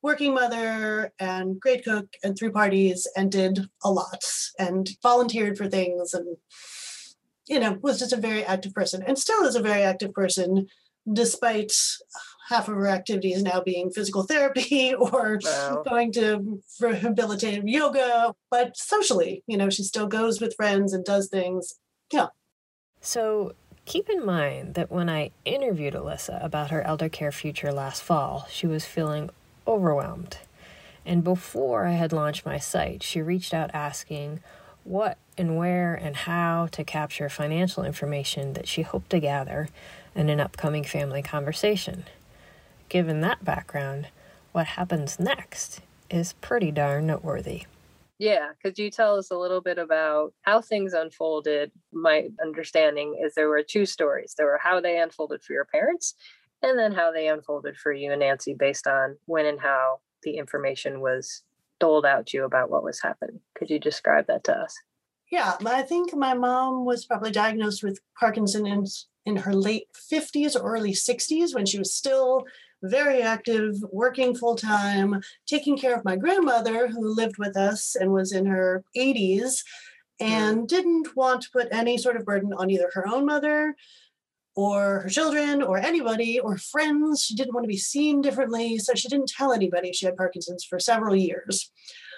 working 0.01 0.33
mother 0.33 1.11
and 1.19 1.59
great 1.59 1.83
cook 1.83 2.07
and 2.23 2.37
threw 2.37 2.51
parties 2.51 3.07
and 3.15 3.31
did 3.31 3.59
a 3.83 3.91
lot 3.91 4.23
and 4.59 4.89
volunteered 5.01 5.57
for 5.57 5.67
things 5.67 6.13
and 6.13 6.37
you 7.47 7.59
know 7.59 7.77
was 7.81 7.99
just 7.99 8.13
a 8.13 8.17
very 8.17 8.43
active 8.43 8.73
person 8.73 9.03
and 9.03 9.17
still 9.17 9.43
is 9.43 9.55
a 9.55 9.61
very 9.61 9.81
active 9.81 10.13
person 10.13 10.67
despite 11.11 11.73
half 12.47 12.67
of 12.67 12.75
her 12.75 12.87
activities 12.87 13.43
now 13.43 13.59
being 13.61 13.89
physical 13.91 14.23
therapy 14.23 14.93
or 14.97 15.39
Wow. 15.43 15.83
going 15.87 16.11
to 16.13 16.61
rehabilitative 16.81 17.63
yoga 17.65 18.33
but 18.49 18.75
socially 18.77 19.43
you 19.47 19.57
know 19.57 19.69
she 19.69 19.83
still 19.83 20.07
goes 20.07 20.39
with 20.41 20.55
friends 20.55 20.93
and 20.93 21.03
does 21.05 21.27
things 21.27 21.75
Yeah. 22.13 22.27
So 23.01 23.53
keep 23.85 24.09
in 24.09 24.25
mind 24.25 24.73
that 24.75 24.91
when 24.91 25.09
I 25.09 25.31
interviewed 25.45 25.93
Alyssa 25.93 26.43
about 26.43 26.71
her 26.71 26.81
elder 26.81 27.09
care 27.09 27.31
future 27.31 27.71
last 27.71 28.01
fall, 28.03 28.45
she 28.49 28.67
was 28.67 28.85
feeling 28.85 29.29
overwhelmed. 29.65 30.37
And 31.05 31.23
before 31.23 31.85
I 31.85 31.93
had 31.93 32.11
launched 32.11 32.45
my 32.45 32.57
site, 32.59 33.01
she 33.03 33.21
reached 33.21 33.53
out 33.53 33.71
asking 33.73 34.41
what 34.83 35.17
and 35.37 35.57
where 35.57 35.93
and 35.95 36.15
how 36.15 36.67
to 36.71 36.83
capture 36.83 37.29
financial 37.29 37.83
information 37.83 38.53
that 38.53 38.67
she 38.67 38.81
hoped 38.81 39.09
to 39.11 39.19
gather 39.19 39.69
in 40.15 40.29
an 40.29 40.39
upcoming 40.39 40.83
family 40.83 41.21
conversation. 41.21 42.05
Given 42.89 43.21
that 43.21 43.43
background, 43.43 44.07
what 44.53 44.65
happens 44.65 45.19
next 45.19 45.81
is 46.09 46.33
pretty 46.33 46.71
darn 46.71 47.07
noteworthy. 47.07 47.63
Yeah, 48.17 48.49
could 48.63 48.79
you 48.79 48.89
tell 48.89 49.17
us 49.17 49.29
a 49.29 49.37
little 49.37 49.61
bit 49.61 49.77
about 49.77 50.33
how 50.41 50.61
things 50.61 50.93
unfolded? 50.93 51.71
My 51.91 52.29
understanding 52.41 53.19
is 53.23 53.35
there 53.35 53.49
were 53.49 53.61
two 53.61 53.85
stories. 53.85 54.33
There 54.37 54.47
were 54.47 54.59
how 54.61 54.79
they 54.79 54.99
unfolded 54.99 55.43
for 55.43 55.53
your 55.53 55.65
parents, 55.65 56.15
and 56.63 56.79
then 56.79 56.93
how 56.93 57.11
they 57.11 57.27
unfolded 57.27 57.77
for 57.77 57.91
you 57.91 58.11
and 58.11 58.21
Nancy 58.21 58.55
based 58.55 58.87
on 58.87 59.17
when 59.25 59.45
and 59.45 59.59
how 59.59 59.99
the 60.23 60.37
information 60.37 61.01
was 61.01 61.43
doled 61.79 62.05
out 62.05 62.27
to 62.27 62.37
you 62.37 62.45
about 62.45 62.71
what 62.71 62.83
was 62.83 63.01
happening. 63.01 63.39
Could 63.55 63.69
you 63.69 63.79
describe 63.79 64.25
that 64.27 64.43
to 64.45 64.53
us? 64.53 64.75
Yeah, 65.31 65.57
I 65.65 65.81
think 65.81 66.15
my 66.15 66.33
mom 66.33 66.85
was 66.85 67.05
probably 67.05 67.31
diagnosed 67.31 67.83
with 67.83 67.99
Parkinson's 68.17 69.07
in, 69.25 69.35
in 69.35 69.41
her 69.43 69.53
late 69.53 69.87
50s 70.11 70.55
or 70.55 70.61
early 70.61 70.93
60s 70.93 71.53
when 71.53 71.65
she 71.65 71.77
was 71.77 71.93
still 71.93 72.45
very 72.83 73.21
active, 73.21 73.75
working 73.91 74.35
full 74.35 74.55
time, 74.55 75.21
taking 75.47 75.77
care 75.77 75.95
of 75.95 76.05
my 76.05 76.15
grandmother 76.15 76.87
who 76.87 77.13
lived 77.13 77.37
with 77.37 77.57
us 77.57 77.95
and 77.95 78.11
was 78.11 78.31
in 78.31 78.45
her 78.45 78.83
80s 78.95 79.63
and 80.19 80.67
didn't 80.67 81.15
want 81.15 81.41
to 81.41 81.51
put 81.51 81.67
any 81.71 81.97
sort 81.97 82.15
of 82.15 82.25
burden 82.25 82.53
on 82.53 82.69
either 82.69 82.89
her 82.93 83.07
own 83.07 83.25
mother 83.25 83.75
or 84.55 85.01
her 85.01 85.09
children 85.09 85.61
or 85.61 85.77
anybody 85.77 86.39
or 86.39 86.57
friends. 86.57 87.23
She 87.23 87.35
didn't 87.35 87.53
want 87.53 87.65
to 87.65 87.69
be 87.69 87.77
seen 87.77 88.21
differently, 88.21 88.79
so 88.79 88.93
she 88.95 89.07
didn't 89.07 89.29
tell 89.29 89.53
anybody 89.53 89.93
she 89.93 90.05
had 90.05 90.17
Parkinson's 90.17 90.63
for 90.63 90.79
several 90.79 91.15
years. 91.15 91.71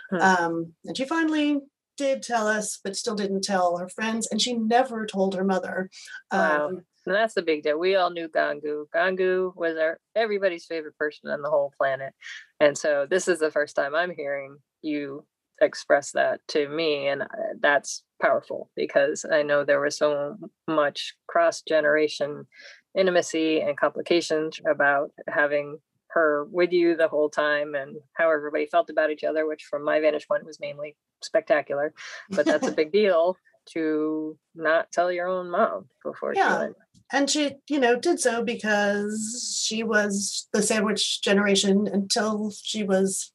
Hmm. 0.10 0.22
Um, 0.22 0.74
and 0.86 0.96
she 0.96 1.06
finally 1.06 1.60
did 1.98 2.24
tell 2.24 2.48
us, 2.48 2.80
but 2.82 2.96
still 2.96 3.16
didn't 3.16 3.44
tell 3.44 3.78
her 3.78 3.90
friends, 3.90 4.28
and 4.32 4.42
she 4.42 4.54
never 4.54 5.06
told 5.06 5.36
her 5.36 5.44
mother. 5.44 5.90
Wow. 6.32 6.80
And 7.10 7.16
that's 7.18 7.34
the 7.34 7.42
big 7.42 7.64
deal. 7.64 7.80
We 7.80 7.96
all 7.96 8.12
knew 8.12 8.30
Gangu. 8.30 8.86
Gangu 8.96 9.52
was 9.56 9.76
our 9.78 10.00
everybody's 10.16 10.66
favorite 10.66 10.96
person 10.96 11.32
on 11.32 11.42
the 11.42 11.50
whole 11.50 11.74
planet. 11.76 12.14
And 12.60 12.78
so 12.78 13.08
this 13.10 13.28
is 13.28 13.40
the 13.40 13.50
first 13.50 13.76
time 13.76 13.96
I'm 13.96 14.14
hearing 14.16 14.58
you 14.84 15.26
express 15.60 16.12
that 16.12 16.40
to 16.50 16.70
me. 16.70 17.08
And 17.08 17.24
uh, 17.24 17.26
that's 17.60 18.04
powerful 18.22 18.70
because 18.76 19.26
I 19.30 19.42
know 19.42 19.64
there 19.64 19.82
was 19.82 19.98
so 19.98 20.36
much 20.68 21.16
cross 21.28 21.64
generation 21.64 22.46
intimacy 22.96 23.60
and 23.60 23.76
complications 23.76 24.60
about 24.70 25.10
having 25.28 25.80
her 26.12 26.46
with 26.52 26.72
you 26.72 26.96
the 26.96 27.08
whole 27.08 27.30
time 27.30 27.74
and 27.74 27.96
how 28.14 28.32
everybody 28.32 28.68
felt 28.68 28.92
about 28.92 29.10
each 29.10 29.24
other, 29.24 29.48
which 29.48 29.64
from 29.68 29.84
my 29.84 30.00
vantage 30.00 30.28
point 30.28 30.46
was 30.46 30.60
mainly 30.60 30.96
spectacular. 31.24 31.92
But 32.30 32.46
that's 32.46 32.68
a 32.68 32.72
big 32.76 32.92
deal 32.92 33.36
to 33.74 34.38
not 34.56 34.92
tell 34.92 35.12
your 35.12 35.28
own 35.28 35.50
mom 35.52 35.86
before 36.04 36.34
she 36.34 36.40
Yeah. 36.40 36.60
went. 36.60 36.76
And 37.12 37.30
she, 37.30 37.56
you 37.70 37.80
know, 37.80 37.98
did 38.00 38.20
so 38.20 38.44
because 38.44 39.62
she 39.66 39.84
was 39.84 40.48
the 40.54 40.62
sandwich 40.62 41.22
generation 41.22 41.88
until 41.92 42.52
she 42.52 42.84
was 42.84 43.32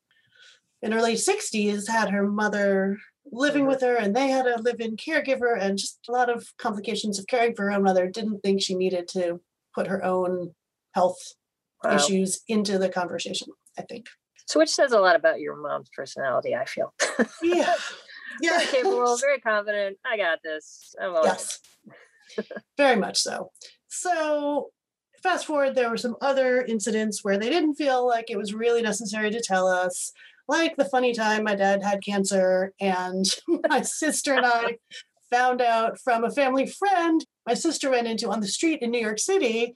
in 0.83 0.93
her 0.93 1.00
late 1.00 1.19
60s, 1.19 1.88
had 1.88 2.11
her 2.11 2.26
mother 2.28 2.99
living 3.33 3.66
with 3.66 3.81
her, 3.81 3.97
and 3.97 4.14
they 4.14 4.28
had 4.28 4.47
a 4.47 4.61
live 4.61 4.81
in 4.81 4.97
caregiver, 4.97 5.59
and 5.59 5.78
just 5.78 5.99
a 6.09 6.12
lot 6.12 6.28
of 6.28 6.52
complications 6.59 7.19
of 7.19 7.26
caring 7.26 7.54
for 7.54 7.71
her 7.71 7.81
mother. 7.81 8.07
Didn't 8.09 8.40
think 8.40 8.61
she 8.62 8.75
needed 8.75 9.09
to 9.09 9.40
put 9.75 9.87
her 9.87 10.04
own 10.04 10.54
health 10.93 11.35
Wow. 11.83 11.97
issues 11.97 12.40
into 12.49 12.78
the 12.78 12.88
conversation, 12.88 13.49
I 13.78 13.83
think. 13.83 14.07
So, 14.47 14.59
which 14.59 14.71
says 14.71 14.93
a 14.93 15.00
lot 15.00 15.16
about 15.16 15.40
your 15.40 15.54
mom's 15.57 15.90
personality, 15.95 16.54
I 16.54 16.64
feel. 16.64 16.95
Yeah. 17.43 17.75
Yeah. 18.40 18.59
very 18.59 18.66
capable, 18.66 19.16
very 19.19 19.40
confident. 19.40 19.99
I 20.04 20.16
got 20.16 20.43
this. 20.43 20.95
I'm 21.00 21.14
all 21.14 21.25
Yes. 21.25 21.61
Very 22.76 22.97
much 22.97 23.19
so. 23.19 23.50
So, 23.88 24.71
fast 25.23 25.47
forward, 25.47 25.75
there 25.75 25.91
were 25.91 25.97
some 25.97 26.17
other 26.21 26.62
incidents 26.62 27.23
where 27.23 27.38
they 27.38 27.50
didn't 27.50 27.76
feel 27.76 28.07
like 28.07 28.31
it 28.31 28.38
was 28.38 28.55
really 28.55 28.83
necessary 28.83 29.31
to 29.31 29.41
tell 29.41 29.67
us, 29.67 30.12
like 30.49 30.76
the 30.76 30.85
funny 30.85 31.14
time 31.14 31.45
my 31.45 31.55
dad 31.55 31.83
had 31.83 32.05
cancer, 32.05 32.73
and 32.81 33.25
my 33.69 33.83
sister 33.83 34.35
and 34.35 34.47
I 34.47 34.76
found 35.31 35.61
out 35.61 35.99
from 35.99 36.25
a 36.25 36.31
family 36.31 36.67
friend 36.67 37.25
my 37.47 37.55
sister 37.55 37.91
ran 37.91 38.07
into 38.07 38.31
on 38.31 38.41
the 38.41 38.49
street 38.49 38.81
in 38.83 38.91
New 38.91 39.00
York 39.00 39.19
City. 39.19 39.75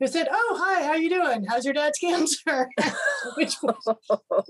Who 0.00 0.08
said, 0.08 0.28
"Oh, 0.30 0.60
hi, 0.60 0.82
how 0.84 0.94
you 0.94 1.08
doing? 1.08 1.44
How's 1.44 1.64
your 1.64 1.72
dad's 1.74 1.98
cancer?" 2.00 2.68
Which 3.36 3.54
was 3.62 3.76
Oh, 4.10 4.42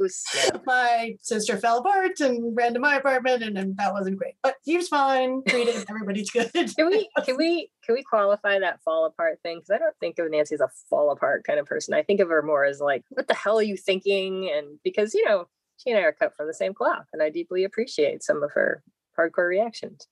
my 0.67 1.17
sister 1.21 1.59
fell 1.59 1.79
apart 1.79 2.19
and 2.21 2.57
ran 2.57 2.75
to 2.75 2.81
my 2.81 2.97
apartment, 2.97 3.43
and, 3.43 3.57
and 3.59 3.77
that 3.77 3.93
wasn't 3.93 4.17
great. 4.19 4.35
But 4.43 4.57
he 4.65 4.77
was 4.77 4.89
fine, 4.89 5.43
treated, 5.47 5.85
everybody's 5.89 6.31
good. 6.31 6.51
Can 6.53 6.87
we 6.89 7.09
can 7.25 7.37
we 7.37 7.71
can 7.85 7.95
we 7.95 8.03
qualify 8.03 8.59
that 8.59 8.81
fall 8.83 9.05
apart 9.05 9.41
thing? 9.43 9.59
Because 9.59 9.71
I 9.71 9.79
don't 9.79 9.97
think 10.01 10.19
of 10.19 10.31
Nancy 10.31 10.55
as 10.55 10.61
a 10.61 10.69
fall 10.89 11.11
apart 11.11 11.45
kind 11.45 11.59
of 11.61 11.67
person. 11.67 11.95
I 11.95 12.03
think 12.03 12.21
of 12.21 12.29
her 12.29 12.43
more 12.43 12.65
as 12.65 12.81
like, 12.81 13.05
what 13.11 13.29
the 13.29 13.35
hell 13.35 13.59
are 13.59 13.63
you 13.63 13.77
thinking? 13.77 14.51
And 14.55 14.79
because 14.83 15.15
you 15.15 15.25
know, 15.29 15.47
she 15.77 15.91
and 15.91 15.99
I 15.99 16.03
are 16.03 16.13
cut 16.13 16.35
from 16.37 16.47
the 16.47 16.55
same 16.55 16.73
cloth, 16.75 17.07
and 17.13 17.23
I 17.23 17.29
deeply 17.31 17.65
appreciate 17.65 18.23
some 18.23 18.43
of 18.43 18.51
her 18.53 18.83
hardcore 19.19 19.49
reactions. 19.49 20.07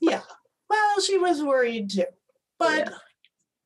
yeah. 0.00 0.22
Well, 0.70 1.00
she 1.00 1.18
was 1.18 1.42
worried 1.42 1.90
too. 1.90 2.04
But 2.58 2.88
Yeah. 2.88 2.94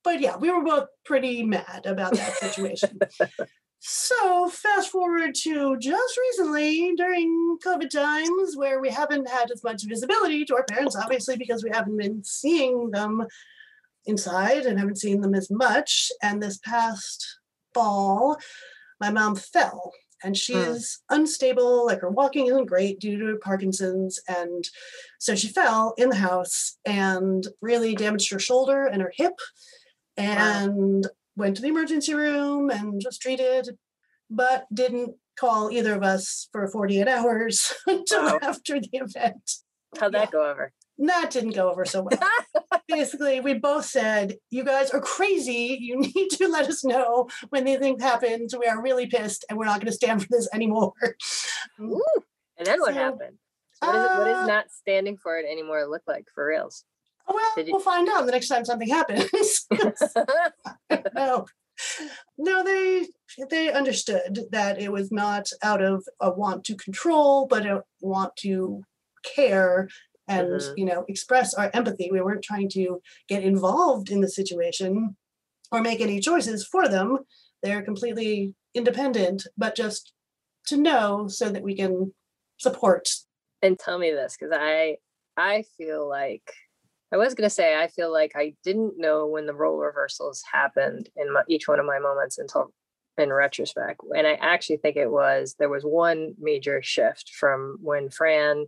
But 0.05 0.21
yeah, 0.21 0.37
we 0.37 0.51
were 0.51 0.65
both 0.65 0.89
pretty 1.05 1.43
mad 1.43 1.83
about 1.87 2.15
that 2.15 2.35
situation. 2.37 2.99
so 3.79 4.49
fast 4.49 4.91
forward 4.91 5.35
to 5.35 5.77
just 5.79 6.19
recently 6.19 6.95
during 6.97 7.59
COVID 7.65 7.91
times 7.91 8.57
where 8.57 8.81
we 8.81 8.89
haven't 8.91 9.29
had 9.29 9.51
as 9.51 9.65
much 9.65 9.85
visibility 9.85 10.45
to 10.45 10.55
our 10.55 10.65
parents, 10.65 10.97
obviously 10.97 11.37
because 11.37 11.65
we 11.65 11.71
haven't 11.71 11.97
been 11.97 12.23
seeing 12.23 12.91
them 12.91 13.27
inside 14.07 14.67
and 14.67 14.79
haven't 14.79 14.99
seen 14.99 15.21
them 15.21 15.35
as 15.35 15.51
much. 15.51 16.11
And 16.23 16.43
this 16.43 16.59
past 16.59 17.41
fall, 17.75 18.39
my 19.01 19.11
mom 19.11 19.35
fell 19.37 19.93
and 20.25 20.37
she 20.37 20.55
Hmm. 20.55 20.61
is 20.61 21.01
unstable, 21.11 21.87
like 21.87 22.01
her 22.01 22.11
walking 22.11 22.47
isn't 22.47 22.67
great 22.67 23.01
due 23.01 23.19
to 23.19 23.39
Parkinson's. 23.39 24.21
And 24.29 24.69
so 25.19 25.35
she 25.35 25.49
fell 25.49 25.95
in 25.97 26.09
the 26.09 26.17
house 26.17 26.79
and 26.85 27.47
really 27.61 27.95
damaged 27.95 28.31
her 28.33 28.39
shoulder 28.39 28.87
and 28.87 29.03
her 29.03 29.13
hip 29.17 29.35
and 30.17 31.07
went 31.37 31.57
to 31.57 31.63
the 31.63 31.69
emergency 31.69 32.15
room 32.15 32.71
and 32.71 33.03
was 33.05 33.19
treated, 33.19 33.77
but 34.31 34.67
didn't 34.73 35.15
call 35.39 35.71
either 35.71 35.95
of 35.95 36.03
us 36.03 36.49
for 36.53 36.67
48 36.69 37.09
hours 37.09 37.73
until 37.87 38.25
Wow. 38.25 38.39
after 38.43 38.81
the 38.81 38.89
event. 38.93 39.51
How'd 39.99 40.13
that 40.15 40.31
go 40.31 40.49
over? 40.51 40.73
That 40.99 41.31
didn't 41.31 41.55
go 41.55 41.71
over 41.71 41.85
so 41.85 42.03
well. 42.03 42.81
Basically, 42.89 43.41
we 43.41 43.55
both 43.55 43.87
said, 43.87 44.37
You 44.51 44.63
guys 44.63 44.91
are 44.91 45.01
crazy. 45.01 45.77
You 45.81 45.99
need 46.15 46.29
to 46.33 46.49
let 46.49 46.69
us 46.69 46.85
know 46.85 47.29
when 47.49 47.65
these 47.65 47.79
things 47.79 48.03
happen. 48.03 48.47
We 48.59 48.67
are 48.67 48.81
really 48.83 49.07
pissed 49.07 49.45
and 49.49 49.59
we're 49.59 49.65
not 49.65 49.81
going 49.81 49.87
to 49.87 49.93
stand 49.93 50.21
for 50.23 50.29
this 50.31 50.49
anymore. 50.53 50.93
Ooh. 51.81 52.03
And 52.59 52.67
then 52.67 52.81
what 52.81 52.95
So, 52.95 53.01
happened? 53.01 53.39
So 53.83 53.87
what, 53.89 53.97
is 53.97 54.05
it, 54.05 54.09
what 54.19 54.29
uh, 54.29 54.33
does 54.35 54.47
not 54.49 54.71
standing 54.71 55.17
for 55.17 55.39
it 55.39 55.47
anymore 55.51 55.87
look 55.89 56.03
like 56.07 56.27
for 56.35 56.47
reals? 56.47 56.85
Oh, 57.29 57.35
well, 57.57 57.67
we'll 57.69 57.81
find 57.81 58.09
out 58.09 58.27
the 58.27 58.33
next 58.33 58.49
time 58.49 58.65
something 58.65 58.89
happens. 58.89 59.67
no 61.15 61.47
no 62.39 62.63
they 62.65 63.07
they 63.51 63.73
understood 63.73 64.41
that 64.51 64.81
it 64.81 64.93
was 64.93 65.11
not 65.11 65.49
out 65.63 65.83
of 65.83 66.05
a 66.21 66.31
want 66.31 66.65
to 66.65 66.77
control 66.77 67.47
but 67.47 67.67
a 67.67 67.83
want 68.01 68.37
to 68.37 68.83
care 69.25 69.89
and 70.29 70.49
Mhm. 70.61 70.79
you 70.79 70.85
know 70.85 71.05
express 71.09 71.55
our 71.55 71.71
empathy 71.73 72.11
we 72.13 72.21
weren't 72.21 72.45
trying 72.45 72.69
to 72.71 73.01
get 73.29 73.43
involved 73.43 74.11
in 74.11 74.21
the 74.21 74.29
situation 74.29 75.17
or 75.73 75.81
make 75.81 76.01
any 76.01 76.21
choices 76.21 76.65
for 76.67 76.89
them 76.89 77.19
they're 77.63 77.83
completely 77.83 78.55
independent 78.75 79.47
but 79.57 79.75
just 79.75 80.13
to 80.67 80.77
know 80.77 81.27
so 81.29 81.49
that 81.49 81.63
we 81.63 81.75
can 81.75 82.13
support 82.59 83.09
and 83.63 83.79
tell 83.79 83.99
me 83.99 84.11
this 84.11 84.37
because 84.39 84.55
i 84.57 84.97
i 85.37 85.65
feel 85.77 86.09
like 86.09 86.53
i 87.13 87.17
was 87.17 87.35
going 87.35 87.49
to 87.49 87.55
say 87.55 87.79
i 87.79 87.89
feel 87.89 88.13
like 88.13 88.33
i 88.35 88.55
didn't 88.65 88.95
know 88.99 89.27
when 89.27 89.47
the 89.47 89.55
role 89.55 89.79
reversals 89.79 90.43
happened 90.53 91.09
in 91.17 91.33
my, 91.33 91.43
each 91.49 91.69
one 91.69 91.81
of 91.81 91.87
my 91.87 91.99
moments 91.99 92.39
until 92.39 92.73
in 93.19 93.33
retrospect 93.33 94.01
and 94.17 94.27
i 94.27 94.33
actually 94.35 94.77
think 94.79 94.97
it 94.97 95.11
was 95.11 95.55
there 95.59 95.69
was 95.69 95.85
one 95.85 96.35
major 96.41 96.81
shift 96.83 97.31
from 97.39 97.77
when 97.83 98.09
fran 98.09 98.67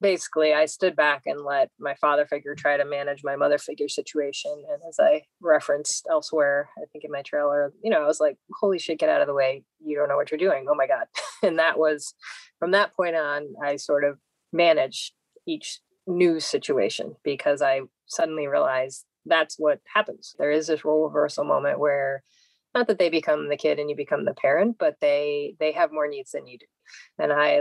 basically 0.00 0.54
i 0.54 0.64
stood 0.64 0.96
back 0.96 1.22
and 1.26 1.40
let 1.44 1.70
my 1.78 1.94
father 1.94 2.24
figure 2.24 2.54
try 2.54 2.76
to 2.76 2.84
manage 2.84 3.22
my 3.24 3.36
mother 3.36 3.58
figure 3.58 3.88
situation 3.88 4.52
and 4.70 4.80
as 4.88 4.96
i 5.00 5.20
referenced 5.42 6.06
elsewhere 6.10 6.70
i 6.78 6.84
think 6.92 7.04
in 7.04 7.10
my 7.10 7.22
trailer 7.22 7.72
you 7.82 7.90
know 7.90 8.02
i 8.02 8.06
was 8.06 8.20
like 8.20 8.38
holy 8.54 8.78
shit 8.78 8.98
get 8.98 9.08
out 9.08 9.20
of 9.20 9.26
the 9.26 9.34
way. 9.34 9.64
You 9.80 9.96
don't 9.96 10.08
know 10.08 10.16
what 10.16 10.30
you're 10.30 10.38
doing. 10.38 10.66
Oh 10.68 10.74
my 10.74 10.86
god. 10.86 11.06
And 11.40 11.60
that 11.60 11.78
was 11.78 12.14
from 12.58 12.72
that 12.72 12.96
point 12.96 13.14
on 13.14 13.54
i 13.64 13.76
sort 13.76 14.02
of 14.02 14.18
managed 14.52 15.12
each 15.46 15.80
new 16.08 16.40
situation 16.40 17.14
because 17.22 17.62
i 17.62 17.80
suddenly 18.06 18.46
realized 18.46 19.04
that's 19.26 19.56
what 19.58 19.80
happens 19.94 20.34
there 20.38 20.50
is 20.50 20.66
this 20.66 20.84
role 20.84 21.04
reversal 21.04 21.44
moment 21.44 21.78
where 21.78 22.22
not 22.74 22.86
that 22.86 22.98
they 22.98 23.08
become 23.08 23.48
the 23.48 23.56
kid 23.56 23.78
and 23.78 23.90
you 23.90 23.96
become 23.96 24.24
the 24.24 24.34
parent 24.34 24.76
but 24.78 24.96
they 25.00 25.54
they 25.60 25.72
have 25.72 25.92
more 25.92 26.08
needs 26.08 26.32
than 26.32 26.46
you 26.46 26.58
do 26.58 26.66
and 27.18 27.32
i 27.32 27.60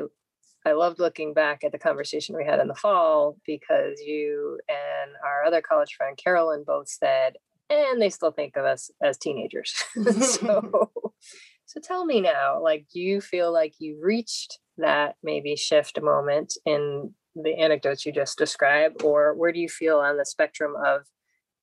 I 0.67 0.73
loved 0.73 0.99
looking 0.99 1.33
back 1.33 1.63
at 1.63 1.71
the 1.71 1.79
conversation 1.79 2.35
we 2.35 2.43
had 2.43 2.59
in 2.59 2.67
the 2.67 2.75
fall 2.75 3.37
because 3.45 4.01
you 4.01 4.59
and 4.67 5.11
our 5.23 5.45
other 5.45 5.61
college 5.61 5.93
friend 5.95 6.17
Carolyn 6.17 6.65
both 6.67 6.89
said, 6.89 7.37
and 7.69 8.01
they 8.01 8.09
still 8.09 8.31
think 8.31 8.57
of 8.57 8.65
us 8.65 8.91
as 9.01 9.17
teenagers. 9.17 9.73
so, 10.21 10.91
so 11.65 11.79
tell 11.81 12.05
me 12.05 12.19
now, 12.19 12.61
like, 12.61 12.85
do 12.93 12.99
you 12.99 13.21
feel 13.21 13.53
like 13.53 13.75
you 13.79 13.97
reached 14.01 14.59
that 14.77 15.15
maybe 15.23 15.55
shift 15.55 16.01
moment 16.01 16.53
in 16.65 17.13
the 17.43 17.55
anecdotes 17.57 18.05
you 18.05 18.11
just 18.11 18.37
described, 18.37 19.03
or 19.03 19.33
where 19.33 19.51
do 19.51 19.59
you 19.59 19.69
feel 19.69 19.99
on 19.99 20.17
the 20.17 20.25
spectrum 20.25 20.75
of 20.85 21.05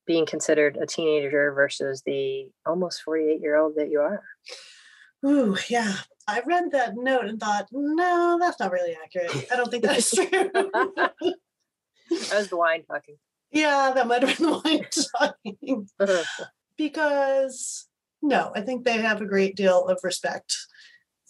being 0.06 0.26
considered 0.26 0.76
a 0.80 0.86
teenager 0.86 1.52
versus 1.52 2.02
the 2.04 2.48
almost 2.66 3.02
48 3.02 3.40
year 3.40 3.56
old 3.56 3.74
that 3.76 3.90
you 3.90 4.00
are? 4.00 4.22
Ooh, 5.24 5.56
yeah. 5.68 5.94
I 6.28 6.40
read 6.46 6.70
that 6.72 6.94
note 6.96 7.26
and 7.26 7.40
thought, 7.40 7.68
no, 7.72 8.38
that's 8.40 8.60
not 8.60 8.72
really 8.72 8.96
accurate. 9.02 9.46
I 9.52 9.56
don't 9.56 9.70
think 9.70 9.84
that's 9.84 10.14
true. 10.14 10.26
That 12.10 12.36
was 12.38 12.48
the 12.48 12.56
wine 12.58 12.84
talking. 12.84 13.16
yeah, 13.50 13.90
that 13.94 14.06
might 14.06 14.22
have 14.22 14.38
been 14.38 14.46
the 14.50 14.60
wine 14.64 14.86
talking. 15.18 15.88
Because 16.76 17.86
no, 18.20 18.50
I 18.54 18.60
think 18.62 18.84
they 18.84 18.98
have 18.98 19.20
a 19.20 19.26
great 19.26 19.54
deal 19.54 19.86
of 19.86 20.00
respect 20.02 20.56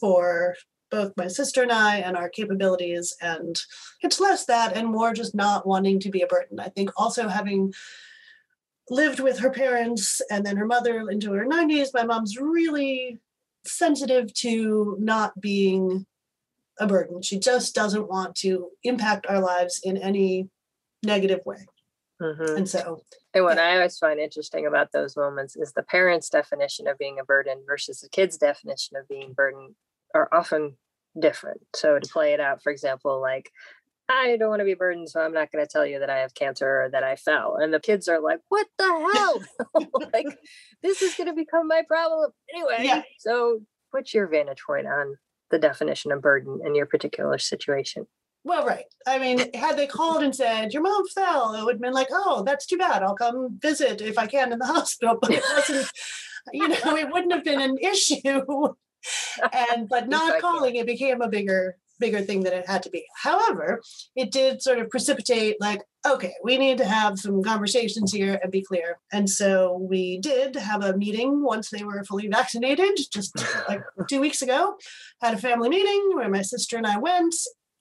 for 0.00 0.54
both 0.90 1.12
my 1.16 1.28
sister 1.28 1.62
and 1.62 1.72
I 1.72 1.98
and 1.98 2.16
our 2.16 2.28
capabilities. 2.28 3.16
And 3.20 3.60
it's 4.00 4.20
less 4.20 4.46
that 4.46 4.76
and 4.76 4.88
more 4.88 5.12
just 5.12 5.34
not 5.34 5.66
wanting 5.66 6.00
to 6.00 6.10
be 6.10 6.22
a 6.22 6.26
burden. 6.26 6.60
I 6.60 6.68
think 6.68 6.90
also 6.96 7.28
having 7.28 7.72
lived 8.90 9.20
with 9.20 9.38
her 9.38 9.50
parents 9.50 10.20
and 10.30 10.44
then 10.44 10.56
her 10.56 10.66
mother 10.66 11.08
into 11.10 11.32
her 11.32 11.46
90s, 11.46 11.90
my 11.94 12.04
mom's 12.04 12.38
really 12.38 13.20
sensitive 13.66 14.32
to 14.34 14.96
not 15.00 15.40
being 15.40 16.06
a 16.78 16.86
burden. 16.86 17.22
She 17.22 17.38
just 17.38 17.74
doesn't 17.74 18.08
want 18.08 18.34
to 18.36 18.70
impact 18.82 19.26
our 19.26 19.40
lives 19.40 19.80
in 19.82 19.96
any 19.96 20.50
negative 21.02 21.40
way. 21.46 21.66
Mhm. 22.20 22.56
And 22.56 22.68
so, 22.68 23.02
And 23.32 23.44
what 23.44 23.58
I 23.58 23.76
always 23.76 23.98
find 23.98 24.20
interesting 24.20 24.66
about 24.66 24.92
those 24.92 25.16
moments 25.16 25.56
is 25.56 25.72
the 25.72 25.82
parents' 25.82 26.28
definition 26.28 26.86
of 26.86 26.98
being 26.98 27.18
a 27.18 27.24
burden 27.24 27.64
versus 27.66 28.00
the 28.00 28.08
kid's 28.08 28.38
definition 28.38 28.96
of 28.96 29.08
being 29.08 29.32
burden 29.32 29.74
are 30.14 30.28
often 30.32 30.76
different. 31.20 31.60
So 31.74 31.98
to 31.98 32.08
play 32.08 32.32
it 32.32 32.40
out, 32.40 32.62
for 32.62 32.72
example, 32.72 33.20
like 33.20 33.50
I 34.08 34.36
don't 34.38 34.50
want 34.50 34.60
to 34.60 34.66
be 34.66 34.74
burdened, 34.74 35.08
so 35.08 35.20
I'm 35.20 35.32
not 35.32 35.50
going 35.50 35.64
to 35.64 35.70
tell 35.70 35.86
you 35.86 35.98
that 35.98 36.10
I 36.10 36.18
have 36.18 36.34
cancer 36.34 36.84
or 36.84 36.90
that 36.90 37.02
I 37.02 37.16
fell. 37.16 37.56
And 37.56 37.72
the 37.72 37.80
kids 37.80 38.06
are 38.06 38.20
like, 38.20 38.40
"What 38.48 38.66
the 38.78 39.10
hell? 39.14 39.88
like 40.12 40.26
this 40.82 41.02
is 41.02 41.14
going 41.14 41.28
to 41.28 41.34
become 41.34 41.66
my 41.66 41.82
problem 41.88 42.30
anyway." 42.52 42.80
Yeah. 42.80 43.02
So, 43.18 43.60
what's 43.90 44.12
your 44.12 44.28
vantage 44.28 44.62
point 44.66 44.86
on 44.86 45.16
the 45.50 45.58
definition 45.58 46.12
of 46.12 46.20
burden 46.20 46.60
in 46.64 46.74
your 46.74 46.86
particular 46.86 47.38
situation? 47.38 48.06
Well, 48.44 48.66
right. 48.66 48.84
I 49.06 49.18
mean, 49.18 49.38
had 49.54 49.78
they 49.78 49.86
called 49.86 50.22
and 50.22 50.36
said, 50.36 50.74
Your 50.74 50.82
mom 50.82 51.08
fell, 51.08 51.54
it 51.54 51.64
would 51.64 51.76
have 51.76 51.80
been 51.80 51.94
like, 51.94 52.08
Oh, 52.12 52.42
that's 52.44 52.66
too 52.66 52.76
bad. 52.76 53.02
I'll 53.02 53.14
come 53.14 53.58
visit 53.60 54.02
if 54.02 54.18
I 54.18 54.26
can 54.26 54.52
in 54.52 54.58
the 54.58 54.66
hospital. 54.74 55.16
But 55.20 55.30
it 55.30 55.44
wasn't, 55.56 55.90
you 56.52 56.68
know, 56.68 56.96
it 56.96 57.10
wouldn't 57.10 57.32
have 57.32 57.44
been 57.44 57.60
an 57.60 57.78
issue. 57.78 58.42
And 59.52 59.88
but 59.88 60.08
not 60.08 60.40
calling 60.40 60.76
it 60.76 60.86
became 60.86 61.20
a 61.20 61.28
bigger, 61.28 61.76
bigger 61.98 62.20
thing 62.20 62.42
than 62.42 62.52
it 62.52 62.66
had 62.66 62.82
to 62.84 62.90
be. 62.90 63.04
However, 63.22 63.80
it 64.16 64.30
did 64.30 64.62
sort 64.62 64.78
of 64.78 64.90
precipitate 64.90 65.60
like, 65.60 65.82
okay, 66.06 66.34
we 66.42 66.58
need 66.58 66.78
to 66.78 66.84
have 66.84 67.18
some 67.18 67.42
conversations 67.42 68.12
here 68.12 68.38
and 68.42 68.52
be 68.52 68.62
clear. 68.62 68.98
And 69.12 69.28
so 69.28 69.78
we 69.78 70.18
did 70.18 70.56
have 70.56 70.82
a 70.84 70.96
meeting 70.96 71.42
once 71.42 71.70
they 71.70 71.84
were 71.84 72.04
fully 72.04 72.28
vaccinated, 72.28 72.98
just 73.10 73.36
like 73.68 73.82
two 74.08 74.20
weeks 74.20 74.42
ago. 74.42 74.76
Had 75.20 75.34
a 75.34 75.38
family 75.38 75.68
meeting 75.68 76.12
where 76.14 76.28
my 76.28 76.42
sister 76.42 76.76
and 76.76 76.86
I 76.86 76.98
went, 76.98 77.34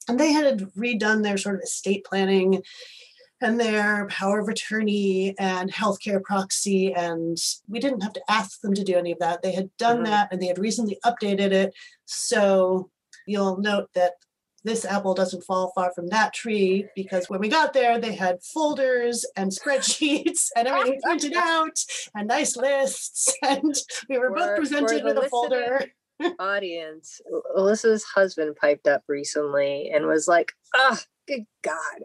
and 0.07 0.19
they 0.19 0.31
had 0.31 0.59
redone 0.77 1.23
their 1.23 1.37
sort 1.37 1.55
of 1.55 1.61
estate 1.61 2.05
planning 2.05 2.61
and 3.43 3.59
their 3.59 4.07
power 4.07 4.39
of 4.39 4.47
attorney 4.47 5.35
and 5.39 5.71
healthcare 5.71 6.21
proxy. 6.23 6.93
And 6.93 7.37
we 7.67 7.79
didn't 7.79 8.01
have 8.01 8.13
to 8.13 8.21
ask 8.29 8.61
them 8.61 8.73
to 8.73 8.83
do 8.83 8.95
any 8.95 9.11
of 9.11 9.19
that. 9.19 9.41
They 9.41 9.51
had 9.53 9.69
done 9.77 9.99
Mhm. 10.01 10.05
that 10.05 10.29
and 10.31 10.41
they 10.41 10.47
had 10.47 10.59
recently 10.59 10.97
updated 11.05 11.51
it. 11.51 11.73
So 12.05 12.89
you'll 13.27 13.57
note 13.57 13.89
that 13.95 14.13
this 14.65 14.85
apple 14.85 15.13
doesn't 15.13 15.43
fall 15.43 15.73
far 15.75 15.91
from 15.93 16.07
that 16.07 16.33
tree 16.33 16.87
because 16.95 17.29
when 17.29 17.41
we 17.41 17.49
got 17.49 17.73
there, 17.73 17.99
they 17.99 18.15
had 18.15 18.41
folders 18.43 19.25
and 19.35 19.51
spreadsheets 19.57 20.47
and 20.55 20.67
everything 20.67 21.01
printed 21.03 21.33
out 21.37 21.77
and 22.15 22.27
nice 22.27 22.55
lists. 22.55 23.35
And 23.43 23.75
we 24.09 24.17
were 24.17 24.31
both 24.31 24.55
presented 24.57 25.03
with 25.03 25.17
a 25.17 25.27
folder. 25.29 25.85
audience, 26.39 27.19
Alyssa's 27.57 28.03
husband 28.03 28.55
piped 28.55 28.87
up 28.87 29.03
recently 29.09 29.89
and 29.93 30.05
was 30.07 30.27
like, 30.27 30.53
"Ah, 30.75 31.01
good 31.27 31.45
God." 31.61 32.03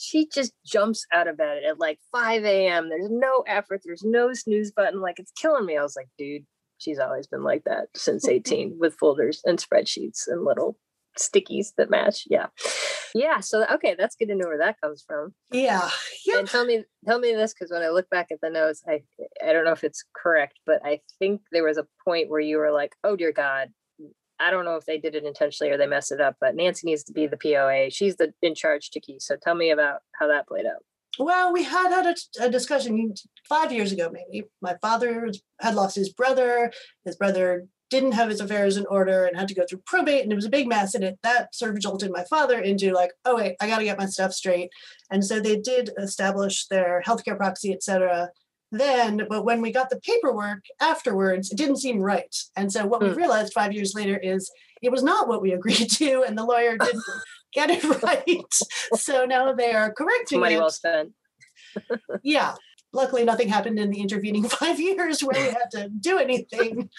She 0.00 0.28
just 0.32 0.52
jumps 0.64 1.04
out 1.12 1.28
of 1.28 1.36
bed 1.36 1.62
at 1.62 1.78
like 1.78 1.98
5 2.10 2.44
a.m. 2.44 2.88
There's 2.88 3.10
no 3.10 3.44
effort, 3.46 3.82
there's 3.84 4.02
no 4.02 4.32
snooze 4.32 4.72
button. 4.72 5.00
Like, 5.00 5.18
it's 5.18 5.32
killing 5.32 5.66
me. 5.66 5.76
I 5.76 5.82
was 5.82 5.96
like, 5.96 6.08
dude, 6.16 6.46
she's 6.78 6.98
always 6.98 7.26
been 7.26 7.44
like 7.44 7.64
that 7.64 7.88
since 7.94 8.26
18 8.26 8.76
with 8.78 8.94
folders 8.94 9.42
and 9.44 9.58
spreadsheets 9.58 10.26
and 10.26 10.44
little 10.44 10.78
stickies 11.18 11.74
that 11.76 11.90
match. 11.90 12.24
Yeah. 12.28 12.46
Yeah. 13.14 13.40
So, 13.40 13.66
okay, 13.74 13.94
that's 13.98 14.16
good 14.16 14.28
to 14.28 14.34
know 14.34 14.46
where 14.46 14.58
that 14.58 14.80
comes 14.80 15.04
from. 15.06 15.34
Yeah. 15.50 15.88
Yep. 16.26 16.38
And 16.38 16.48
tell 16.48 16.64
me, 16.64 16.84
tell 17.06 17.18
me 17.18 17.34
this 17.34 17.52
because 17.52 17.70
when 17.70 17.82
I 17.82 17.88
look 17.88 18.08
back 18.10 18.28
at 18.30 18.40
the 18.40 18.50
notes, 18.50 18.82
I 18.88 19.02
I 19.44 19.52
don't 19.52 19.64
know 19.64 19.72
if 19.72 19.84
it's 19.84 20.04
correct, 20.14 20.58
but 20.66 20.80
I 20.84 21.00
think 21.18 21.42
there 21.52 21.64
was 21.64 21.76
a 21.76 21.86
point 22.04 22.30
where 22.30 22.40
you 22.40 22.58
were 22.58 22.70
like, 22.70 22.94
"Oh 23.02 23.16
dear 23.16 23.32
God, 23.32 23.68
I 24.40 24.50
don't 24.50 24.64
know 24.64 24.76
if 24.76 24.86
they 24.86 24.98
did 24.98 25.14
it 25.14 25.24
intentionally 25.24 25.72
or 25.72 25.76
they 25.76 25.86
messed 25.86 26.12
it 26.12 26.20
up, 26.20 26.36
but 26.40 26.54
Nancy 26.54 26.86
needs 26.86 27.04
to 27.04 27.12
be 27.12 27.26
the 27.26 27.36
POA. 27.36 27.90
She's 27.90 28.16
the 28.16 28.32
in 28.42 28.54
charge 28.54 28.90
to 28.90 29.00
key. 29.00 29.18
So 29.20 29.36
tell 29.36 29.54
me 29.54 29.70
about 29.70 30.00
how 30.18 30.26
that 30.28 30.48
played 30.48 30.66
out." 30.66 30.84
Well, 31.18 31.52
we 31.52 31.64
had 31.64 31.90
had 31.90 32.06
a, 32.06 32.44
a 32.46 32.50
discussion 32.50 33.14
five 33.48 33.72
years 33.72 33.92
ago, 33.92 34.10
maybe. 34.12 34.46
My 34.62 34.76
father 34.80 35.30
had 35.60 35.74
lost 35.74 35.96
his 35.96 36.12
brother. 36.12 36.72
His 37.04 37.16
brother 37.16 37.66
didn't 37.90 38.12
have 38.12 38.28
his 38.28 38.40
affairs 38.40 38.76
in 38.76 38.86
order 38.86 39.26
and 39.26 39.36
had 39.36 39.48
to 39.48 39.54
go 39.54 39.64
through 39.68 39.82
probate, 39.84 40.22
and 40.22 40.32
it 40.32 40.36
was 40.36 40.46
a 40.46 40.50
big 40.50 40.68
mess. 40.68 40.94
And 40.94 41.04
it 41.04 41.18
that 41.22 41.54
sort 41.54 41.72
of 41.72 41.80
jolted 41.80 42.12
my 42.12 42.24
father 42.24 42.58
into 42.60 42.92
like, 42.92 43.10
oh 43.24 43.36
wait, 43.36 43.56
I 43.60 43.66
got 43.66 43.78
to 43.78 43.84
get 43.84 43.98
my 43.98 44.06
stuff 44.06 44.32
straight. 44.32 44.70
And 45.10 45.24
so 45.24 45.40
they 45.40 45.56
did 45.56 45.90
establish 45.98 46.66
their 46.68 47.02
healthcare 47.04 47.36
proxy, 47.36 47.72
et 47.72 47.82
cetera. 47.82 48.30
Then, 48.72 49.26
but 49.28 49.44
when 49.44 49.60
we 49.60 49.72
got 49.72 49.90
the 49.90 50.00
paperwork 50.00 50.64
afterwards, 50.80 51.50
it 51.50 51.56
didn't 51.58 51.78
seem 51.78 52.00
right. 52.00 52.34
And 52.56 52.72
so 52.72 52.86
what 52.86 53.02
we 53.02 53.08
Hmm. 53.10 53.16
realized 53.16 53.52
five 53.52 53.72
years 53.72 53.94
later 53.94 54.16
is 54.16 54.50
it 54.80 54.92
was 54.92 55.02
not 55.02 55.28
what 55.28 55.42
we 55.42 55.52
agreed 55.58 55.90
to, 55.92 56.22
and 56.26 56.38
the 56.38 56.44
lawyer 56.44 56.78
didn't 56.78 57.04
get 57.52 57.70
it 57.70 57.82
right. 58.02 58.54
So 58.94 59.24
now 59.24 59.52
they 59.52 59.72
are 59.72 59.92
correcting 59.92 60.40
Money 60.40 60.54
it 60.54 60.58
well 60.58 60.70
spent. 60.70 61.12
yeah 62.22 62.54
luckily 62.92 63.24
nothing 63.24 63.48
happened 63.48 63.78
in 63.78 63.88
the 63.90 64.00
intervening 64.00 64.42
five 64.48 64.80
years 64.80 65.20
where 65.22 65.40
we 65.40 65.48
had 65.48 65.70
to 65.70 65.88
do 66.00 66.18
anything 66.18 66.90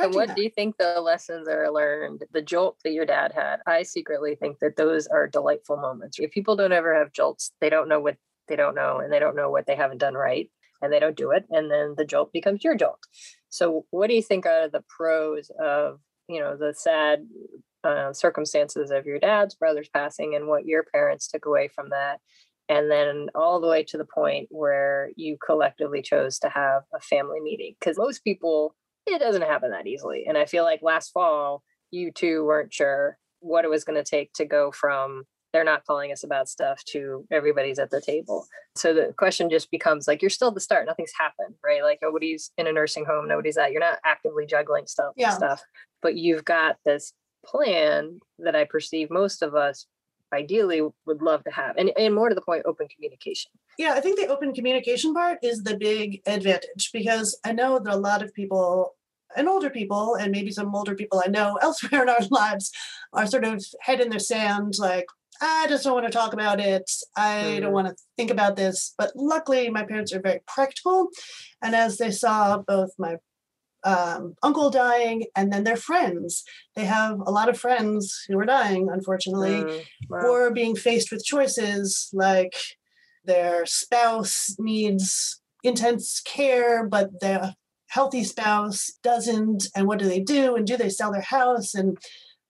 And 0.00 0.14
what 0.14 0.28
that. 0.28 0.36
do 0.36 0.42
you 0.42 0.50
think 0.50 0.76
the 0.78 1.00
lessons 1.00 1.48
are 1.48 1.70
learned? 1.70 2.24
The 2.32 2.40
jolt 2.42 2.78
that 2.84 2.92
your 2.92 3.04
dad 3.04 3.32
had, 3.34 3.60
I 3.66 3.82
secretly 3.82 4.36
think 4.36 4.58
that 4.60 4.76
those 4.76 5.06
are 5.06 5.26
delightful 5.26 5.76
moments. 5.76 6.18
If 6.18 6.30
people 6.30 6.56
don't 6.56 6.72
ever 6.72 6.94
have 6.94 7.12
jolts, 7.12 7.52
they 7.60 7.68
don't 7.68 7.88
know 7.88 8.00
what 8.00 8.16
they 8.48 8.56
don't 8.56 8.74
know, 8.74 8.98
and 9.00 9.12
they 9.12 9.18
don't 9.18 9.36
know 9.36 9.50
what 9.50 9.66
they 9.66 9.76
haven't 9.76 9.98
done 9.98 10.14
right, 10.14 10.50
and 10.80 10.92
they 10.92 11.00
don't 11.00 11.16
do 11.16 11.30
it, 11.30 11.44
and 11.50 11.70
then 11.70 11.94
the 11.96 12.04
jolt 12.04 12.32
becomes 12.32 12.64
your 12.64 12.76
jolt. 12.76 13.00
So, 13.48 13.84
what 13.90 14.08
do 14.08 14.14
you 14.14 14.22
think 14.22 14.46
are 14.46 14.68
the 14.68 14.84
pros 14.88 15.50
of 15.60 16.00
you 16.28 16.40
know 16.40 16.56
the 16.56 16.74
sad 16.74 17.26
uh, 17.84 18.12
circumstances 18.12 18.90
of 18.90 19.06
your 19.06 19.18
dad's 19.18 19.54
brother's 19.54 19.88
passing, 19.88 20.34
and 20.34 20.46
what 20.46 20.66
your 20.66 20.84
parents 20.84 21.28
took 21.28 21.46
away 21.46 21.68
from 21.68 21.90
that? 21.90 22.20
and 22.68 22.90
then 22.90 23.28
all 23.34 23.60
the 23.60 23.68
way 23.68 23.82
to 23.82 23.96
the 23.96 24.04
point 24.04 24.46
where 24.50 25.10
you 25.16 25.36
collectively 25.44 26.02
chose 26.02 26.38
to 26.38 26.48
have 26.48 26.82
a 26.94 27.00
family 27.00 27.40
meeting 27.40 27.74
because 27.78 27.98
most 27.98 28.22
people 28.22 28.74
it 29.06 29.18
doesn't 29.18 29.42
happen 29.42 29.70
that 29.70 29.86
easily 29.86 30.24
and 30.26 30.36
i 30.36 30.44
feel 30.44 30.64
like 30.64 30.80
last 30.82 31.10
fall 31.10 31.62
you 31.90 32.12
two 32.12 32.44
weren't 32.44 32.72
sure 32.72 33.16
what 33.40 33.64
it 33.64 33.70
was 33.70 33.84
going 33.84 33.96
to 33.96 34.08
take 34.08 34.32
to 34.32 34.44
go 34.44 34.70
from 34.70 35.24
they're 35.58 35.64
not 35.64 35.84
calling 35.84 36.12
us 36.12 36.22
about 36.22 36.48
stuff 36.48 36.84
to 36.84 37.26
everybody's 37.32 37.80
at 37.80 37.90
the 37.90 38.00
table. 38.00 38.46
So 38.76 38.94
the 38.94 39.12
question 39.16 39.50
just 39.50 39.72
becomes 39.72 40.06
like 40.06 40.22
you're 40.22 40.30
still 40.30 40.48
at 40.48 40.54
the 40.54 40.60
start 40.60 40.86
nothing's 40.86 41.10
happened 41.18 41.56
right? 41.64 41.82
Like 41.82 41.98
nobody's 42.00 42.52
in 42.56 42.68
a 42.68 42.72
nursing 42.72 43.04
home 43.04 43.26
nobody's 43.26 43.56
at 43.56 43.72
you're 43.72 43.80
not 43.80 43.98
actively 44.04 44.46
juggling 44.46 44.86
stuff 44.86 45.14
Yeah. 45.16 45.30
stuff. 45.30 45.60
But 46.00 46.14
you've 46.14 46.44
got 46.44 46.76
this 46.84 47.12
plan 47.44 48.20
that 48.38 48.54
i 48.54 48.64
perceive 48.64 49.10
most 49.10 49.42
of 49.42 49.54
us 49.56 49.86
ideally 50.32 50.80
would 51.06 51.22
love 51.22 51.42
to 51.44 51.50
have 51.50 51.76
and, 51.76 51.90
and 51.96 52.14
more 52.14 52.28
to 52.28 52.34
the 52.36 52.40
point 52.40 52.62
open 52.66 52.86
communication. 52.94 53.50
Yeah 53.78 53.94
i 53.94 54.00
think 54.00 54.18
the 54.20 54.26
open 54.28 54.52
communication 54.54 55.12
part 55.12 55.38
is 55.42 55.62
the 55.64 55.76
big 55.76 56.20
advantage 56.26 56.90
because 56.92 57.36
i 57.44 57.52
know 57.52 57.78
that 57.80 57.94
a 57.94 57.96
lot 57.96 58.22
of 58.22 58.32
people 58.34 58.94
and 59.36 59.48
older 59.48 59.70
people 59.70 60.14
and 60.16 60.32
maybe 60.32 60.50
some 60.50 60.74
older 60.74 60.94
people 60.94 61.22
i 61.24 61.28
know 61.28 61.56
elsewhere 61.62 62.02
in 62.02 62.08
our 62.08 62.26
lives 62.30 62.70
are 63.12 63.26
sort 63.26 63.44
of 63.44 63.64
head 63.80 64.00
in 64.00 64.10
their 64.10 64.18
sand 64.18 64.74
like 64.78 65.06
i 65.40 65.66
just 65.68 65.84
don't 65.84 65.94
want 65.94 66.06
to 66.06 66.12
talk 66.12 66.32
about 66.32 66.60
it 66.60 66.90
i 67.16 67.58
don't 67.60 67.70
Mhm. 67.70 67.72
want 67.72 67.88
to 67.88 67.94
think 68.16 68.30
about 68.30 68.56
this 68.56 68.94
but 68.98 69.12
luckily 69.14 69.68
my 69.70 69.84
parents 69.84 70.12
are 70.12 70.20
very 70.20 70.40
practical 70.46 71.08
and 71.62 71.74
as 71.74 71.98
they 71.98 72.10
saw 72.10 72.58
both 72.58 72.90
my 72.98 73.16
um, 73.84 74.34
uncle 74.42 74.70
dying 74.70 75.26
and 75.36 75.52
then 75.52 75.62
their 75.64 75.76
friends 75.76 76.42
they 76.74 76.84
have 76.84 77.20
a 77.20 77.30
lot 77.30 77.48
of 77.48 77.58
friends 77.58 78.24
who 78.28 78.36
are 78.38 78.44
dying 78.44 78.88
unfortunately 78.90 79.62
Mm, 79.64 79.84
wow. 80.10 80.20
or 80.26 80.50
being 80.50 80.74
faced 80.74 81.12
with 81.12 81.24
choices 81.24 82.10
like 82.12 82.54
their 83.24 83.66
spouse 83.66 84.56
needs 84.58 85.40
intense 85.62 86.20
care, 86.20 86.86
but 86.86 87.20
their 87.20 87.54
healthy 87.88 88.24
spouse 88.24 88.92
doesn't. 89.02 89.66
And 89.74 89.86
what 89.86 89.98
do 89.98 90.06
they 90.08 90.20
do? 90.20 90.54
And 90.56 90.66
do 90.66 90.76
they 90.78 90.88
sell 90.88 91.12
their 91.12 91.20
house? 91.20 91.74
And 91.74 91.98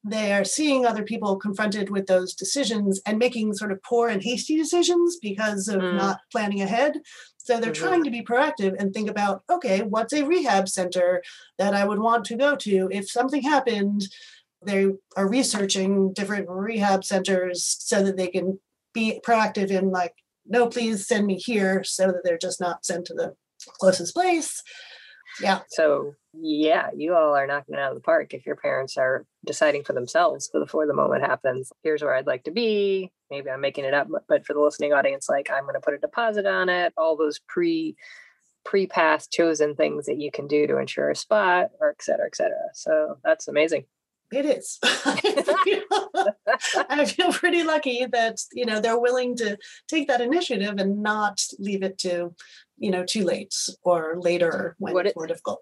they 0.04 0.32
are 0.32 0.44
seeing 0.44 0.86
other 0.86 1.02
people 1.02 1.36
confronted 1.36 1.90
with 1.90 2.06
those 2.06 2.34
decisions 2.34 3.00
and 3.04 3.18
making 3.18 3.54
sort 3.54 3.72
of 3.72 3.82
poor 3.82 4.08
and 4.08 4.22
hasty 4.22 4.56
decisions 4.56 5.18
because 5.20 5.68
of 5.68 5.80
Mm. 5.80 5.96
not 5.96 6.20
planning 6.30 6.62
ahead. 6.62 7.00
So 7.36 7.58
they're 7.58 7.72
Mhm. 7.72 7.74
trying 7.74 8.04
to 8.04 8.10
be 8.10 8.22
proactive 8.22 8.76
and 8.78 8.92
think 8.92 9.10
about 9.10 9.42
okay, 9.50 9.82
what's 9.82 10.12
a 10.12 10.24
rehab 10.24 10.68
center 10.68 11.22
that 11.58 11.74
I 11.74 11.84
would 11.84 11.98
want 11.98 12.24
to 12.26 12.36
go 12.36 12.54
to 12.56 12.88
if 12.92 13.10
something 13.10 13.42
happened? 13.42 14.02
They 14.64 14.88
are 15.16 15.28
researching 15.28 16.12
different 16.12 16.48
rehab 16.48 17.04
centers 17.04 17.64
so 17.80 18.02
that 18.02 18.16
they 18.16 18.28
can 18.28 18.60
be 18.92 19.20
proactive 19.24 19.70
in 19.70 19.90
like, 19.90 20.14
no, 20.46 20.68
please 20.68 21.06
send 21.06 21.26
me 21.26 21.36
here 21.36 21.84
so 21.84 22.06
that 22.08 22.22
they're 22.24 22.38
just 22.38 22.60
not 22.60 22.84
sent 22.84 23.06
to 23.06 23.14
the 23.14 23.34
closest 23.78 24.14
place. 24.14 24.62
Yeah. 25.40 25.60
So 25.68 26.14
yeah, 26.34 26.90
you 26.94 27.14
all 27.14 27.34
are 27.34 27.46
knocking 27.46 27.74
it 27.74 27.80
out 27.80 27.92
of 27.92 27.96
the 27.96 28.02
park 28.02 28.34
if 28.34 28.46
your 28.46 28.56
parents 28.56 28.96
are 28.96 29.24
deciding 29.48 29.82
for 29.82 29.94
themselves 29.94 30.48
before 30.50 30.86
the 30.86 30.94
moment 30.94 31.22
happens. 31.24 31.72
Here's 31.82 32.02
where 32.02 32.14
I'd 32.14 32.26
like 32.28 32.44
to 32.44 32.52
be. 32.52 33.10
Maybe 33.30 33.50
I'm 33.50 33.60
making 33.60 33.84
it 33.86 33.94
up, 33.94 34.06
but- 34.28 34.46
for 34.46 34.52
the 34.54 34.60
listening 34.60 34.92
audience, 34.92 35.28
like 35.28 35.50
I'm 35.50 35.64
going 35.64 35.74
to 35.74 35.80
put 35.80 35.94
a 35.94 35.98
deposit 35.98 36.46
on 36.46 36.68
it. 36.68 36.92
All 36.96 37.16
those 37.16 37.40
pre 37.40 37.96
pre-pass 38.64 39.26
chosen 39.28 39.74
things 39.74 40.04
that 40.06 40.18
you 40.18 40.30
can 40.30 40.46
do 40.46 40.66
to 40.66 40.76
ensure 40.76 41.08
a 41.10 41.16
spot, 41.16 41.70
or 41.80 41.88
et 41.90 42.02
cetera, 42.02 42.26
et 42.26 42.36
cetera. 42.36 42.68
So 42.74 43.16
that's 43.24 43.48
amazing. 43.48 43.84
It 44.30 44.44
is. 44.44 44.78
I 46.90 47.04
feel 47.06 47.32
pretty 47.32 47.62
lucky 47.64 48.04
that 48.06 48.36
you 48.52 48.66
know 48.66 48.78
they're 48.80 48.98
willing 49.00 49.36
to 49.36 49.56
take 49.88 50.06
that 50.08 50.20
initiative 50.20 50.74
and 50.78 51.02
not 51.02 51.40
leave 51.58 51.82
it 51.82 51.96
to 52.00 52.34
you 52.76 52.90
know 52.90 53.04
too 53.06 53.24
late 53.24 53.54
or 53.84 54.16
later 54.20 54.76
when 54.78 54.92
What 54.94 55.06
it's 55.06 55.12
it- 55.12 55.16
more 55.16 55.26
difficult. 55.26 55.60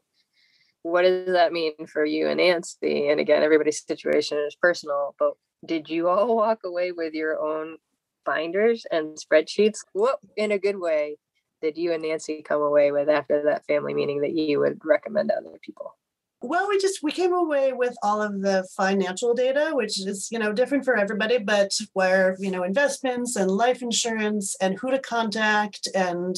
What 0.87 1.03
does 1.03 1.27
that 1.33 1.53
mean 1.53 1.72
for 1.88 2.05
you 2.05 2.29
and 2.29 2.38
Nancy? 2.38 3.09
And 3.09 3.18
again, 3.18 3.42
everybody's 3.42 3.85
situation 3.85 4.38
is 4.46 4.55
personal, 4.55 5.16
but 5.18 5.33
did 5.64 5.90
you 5.90 6.09
all 6.09 6.37
walk 6.37 6.61
away 6.64 6.92
with 6.92 7.12
your 7.12 7.40
own 7.40 7.79
binders 8.25 8.87
and 8.92 9.18
spreadsheets? 9.18 9.81
What, 9.94 10.20
in 10.37 10.53
a 10.53 10.59
good 10.59 10.79
way, 10.79 11.16
did 11.61 11.77
you 11.77 11.92
and 11.92 12.03
Nancy 12.03 12.42
come 12.42 12.62
away 12.62 12.92
with 12.92 13.09
after 13.09 13.42
that 13.44 13.66
family 13.66 13.94
meeting 13.94 14.20
that 14.20 14.37
you 14.37 14.61
would 14.61 14.79
recommend 14.85 15.31
to 15.31 15.37
other 15.37 15.59
people? 15.61 15.96
Well, 16.40 16.68
we 16.68 16.79
just 16.79 17.03
we 17.03 17.11
came 17.11 17.33
away 17.33 17.72
with 17.72 17.96
all 18.05 18.22
of 18.22 18.42
the 18.42 18.68
financial 18.77 19.35
data, 19.35 19.70
which 19.72 19.99
is 19.99 20.29
you 20.31 20.38
know 20.38 20.53
different 20.53 20.85
for 20.85 20.96
everybody, 20.96 21.38
but 21.38 21.72
where 21.94 22.37
you 22.38 22.51
know 22.51 22.62
investments 22.62 23.35
and 23.35 23.51
life 23.51 23.83
insurance 23.83 24.55
and 24.61 24.79
who 24.79 24.90
to 24.90 24.99
contact 24.99 25.88
and 25.94 26.37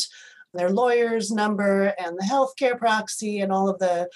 their 0.55 0.71
lawyer's 0.71 1.31
number 1.31 1.95
and 1.99 2.17
the 2.17 2.25
healthcare 2.25 2.79
proxy 2.79 3.41
and 3.41 3.53
all 3.53 3.69
of 3.69 3.79
the 3.81 4.09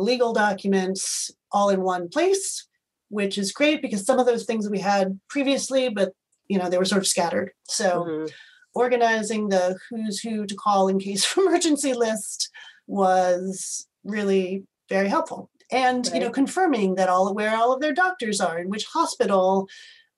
legal 0.00 0.32
documents 0.32 1.30
all 1.52 1.68
in 1.70 1.82
one 1.82 2.08
place, 2.08 2.66
which 3.08 3.38
is 3.38 3.52
great 3.52 3.82
because 3.82 4.04
some 4.04 4.18
of 4.18 4.26
those 4.26 4.44
things 4.44 4.68
we 4.68 4.80
had 4.80 5.18
previously, 5.28 5.88
but 5.88 6.12
you 6.48 6.58
know 6.58 6.68
they 6.68 6.78
were 6.78 6.84
sort 6.84 7.02
of 7.02 7.06
scattered. 7.08 7.52
So 7.64 8.04
Mhm. 8.04 8.30
organizing 8.74 9.48
the 9.48 9.78
who's 9.88 10.20
who 10.20 10.46
to 10.46 10.54
call 10.54 10.88
in 10.88 10.98
case 10.98 11.24
of 11.36 11.38
emergency 11.38 11.92
list 11.94 12.50
was 12.86 13.86
really 14.04 14.64
very 14.88 15.08
helpful 15.08 15.50
and 15.72 16.06
you 16.14 16.20
know 16.20 16.30
confirming 16.30 16.94
that 16.94 17.08
all 17.08 17.34
where 17.34 17.56
all 17.56 17.72
of 17.72 17.80
their 17.80 17.92
doctors 17.92 18.40
are 18.40 18.58
and 18.58 18.70
which 18.70 18.84
hospital 18.84 19.68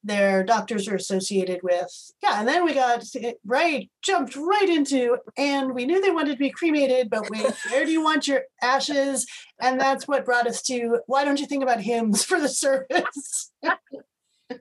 their 0.04 0.44
doctors 0.44 0.87
are 0.88 0.94
associated 0.94 1.61
with 1.62 1.90
yeah 2.22 2.38
and 2.38 2.46
then 2.46 2.64
we 2.64 2.72
got 2.72 3.04
right 3.44 3.90
jumped 4.02 4.37
right 4.37 4.68
into 4.68 5.16
and 5.37 5.74
we 5.74 5.84
knew 5.84 6.00
they 6.00 6.11
wanted 6.11 6.32
to 6.32 6.38
be 6.38 6.50
cremated 6.50 7.11
but 7.11 7.28
wait 7.30 7.52
where 7.70 7.84
do 7.84 7.90
you 7.90 8.02
want 8.02 8.28
your 8.28 8.42
ashes 8.62 9.26
and 9.61 9.80
that's 9.80 10.06
what 10.06 10.24
brought 10.24 10.46
us 10.46 10.62
to 10.62 10.98
why 11.06 11.24
don't 11.24 11.40
you 11.40 11.46
think 11.46 11.62
about 11.64 11.80
hymns 11.80 12.24
for 12.24 12.40
the 12.40 12.48
service 12.48 13.52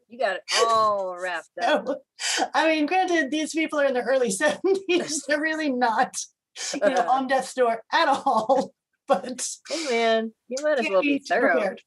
You 0.10 0.19
got 0.19 0.38
it 0.38 0.41
all 0.65 1.15
wrapped 1.21 1.50
up. 1.62 1.86
so, 2.17 2.45
i 2.54 2.67
mean 2.67 2.86
granted 2.88 3.30
these 3.32 3.52
people 3.54 3.80
are 3.80 3.86
in 3.86 3.93
their 3.93 4.04
early 4.06 4.30
70s 4.41 5.21
they're 5.28 5.39
really 5.39 5.71
not 5.71 6.15
you 6.73 6.80
know 6.80 7.08
on 7.10 7.28
death's 7.28 7.54
door 7.54 7.84
at 7.93 8.08
all 8.08 8.73
but 9.08 9.47
Hey 9.69 9.86
man, 9.89 10.34
you 10.50 10.58
might 10.62 10.80
as 10.80 10.88
well 10.89 11.02
be 11.02 11.19
thorough. 11.19 11.54
prepared. 11.54 11.82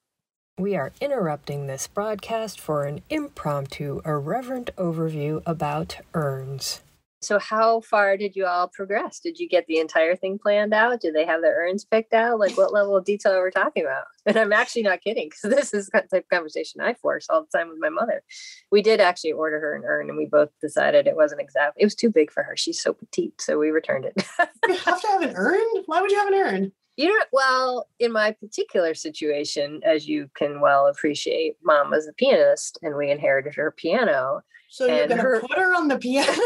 We 0.60 0.76
are 0.76 0.92
interrupting 1.00 1.66
this 1.66 1.86
broadcast 1.86 2.60
for 2.60 2.84
an 2.84 3.00
impromptu, 3.08 4.02
irreverent 4.04 4.68
overview 4.76 5.42
about 5.46 5.96
urns. 6.12 6.82
So 7.22 7.38
how 7.38 7.80
far 7.80 8.18
did 8.18 8.36
you 8.36 8.44
all 8.44 8.68
progress? 8.68 9.20
Did 9.20 9.38
you 9.38 9.48
get 9.48 9.66
the 9.66 9.78
entire 9.78 10.16
thing 10.16 10.38
planned 10.38 10.74
out? 10.74 11.00
Did 11.00 11.14
they 11.14 11.24
have 11.24 11.40
the 11.40 11.48
urns 11.48 11.86
picked 11.86 12.12
out? 12.12 12.38
Like 12.38 12.58
what 12.58 12.74
level 12.74 12.94
of 12.94 13.06
detail 13.06 13.32
are 13.32 13.44
we 13.44 13.50
talking 13.50 13.84
about? 13.84 14.04
And 14.26 14.36
I'm 14.36 14.52
actually 14.52 14.82
not 14.82 15.00
kidding 15.00 15.30
because 15.30 15.56
this 15.56 15.72
is 15.72 15.86
the 15.86 16.02
type 16.02 16.24
of 16.24 16.28
conversation 16.28 16.82
I 16.82 16.92
force 16.92 17.26
all 17.30 17.40
the 17.40 17.58
time 17.58 17.70
with 17.70 17.78
my 17.80 17.88
mother. 17.88 18.22
We 18.70 18.82
did 18.82 19.00
actually 19.00 19.32
order 19.32 19.58
her 19.58 19.74
an 19.74 19.82
urn 19.86 20.10
and 20.10 20.18
we 20.18 20.26
both 20.26 20.50
decided 20.60 21.06
it 21.06 21.16
wasn't 21.16 21.40
exactly, 21.40 21.80
it 21.82 21.86
was 21.86 21.94
too 21.94 22.10
big 22.10 22.30
for 22.30 22.42
her. 22.42 22.54
She's 22.54 22.82
so 22.82 22.92
petite. 22.92 23.40
So 23.40 23.58
we 23.58 23.70
returned 23.70 24.04
it. 24.04 24.22
You 24.68 24.76
have 24.76 25.00
to 25.00 25.06
have 25.08 25.22
an 25.22 25.32
urn? 25.36 25.64
Why 25.86 26.02
would 26.02 26.10
you 26.10 26.18
have 26.18 26.28
an 26.28 26.34
urn? 26.34 26.72
You 27.00 27.08
know, 27.08 27.24
well, 27.32 27.88
in 27.98 28.12
my 28.12 28.32
particular 28.32 28.92
situation, 28.92 29.80
as 29.86 30.06
you 30.06 30.28
can 30.34 30.60
well 30.60 30.86
appreciate, 30.86 31.56
mom 31.64 31.88
was 31.88 32.06
a 32.06 32.12
pianist 32.12 32.78
and 32.82 32.94
we 32.94 33.10
inherited 33.10 33.54
her 33.54 33.70
piano. 33.70 34.42
So 34.68 34.84
you're 34.84 35.08
gonna 35.08 35.22
her- 35.22 35.40
put 35.40 35.56
her 35.56 35.74
on 35.74 35.88
the 35.88 35.98
piano? 35.98 36.30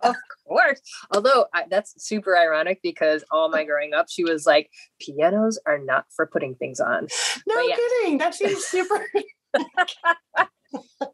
Of 0.00 0.14
course. 0.46 0.80
Although 1.12 1.46
I, 1.52 1.64
that's 1.68 1.92
super 2.04 2.38
ironic 2.38 2.78
because 2.84 3.24
all 3.32 3.48
my 3.48 3.64
growing 3.64 3.94
up, 3.94 4.06
she 4.08 4.22
was 4.22 4.46
like, 4.46 4.70
pianos 5.00 5.58
are 5.66 5.78
not 5.78 6.04
for 6.14 6.24
putting 6.24 6.54
things 6.54 6.78
on. 6.78 7.08
no 7.48 7.60
yeah. 7.60 7.74
kidding. 7.74 8.18
That 8.18 8.32
seems 8.34 8.64
super. 8.64 9.04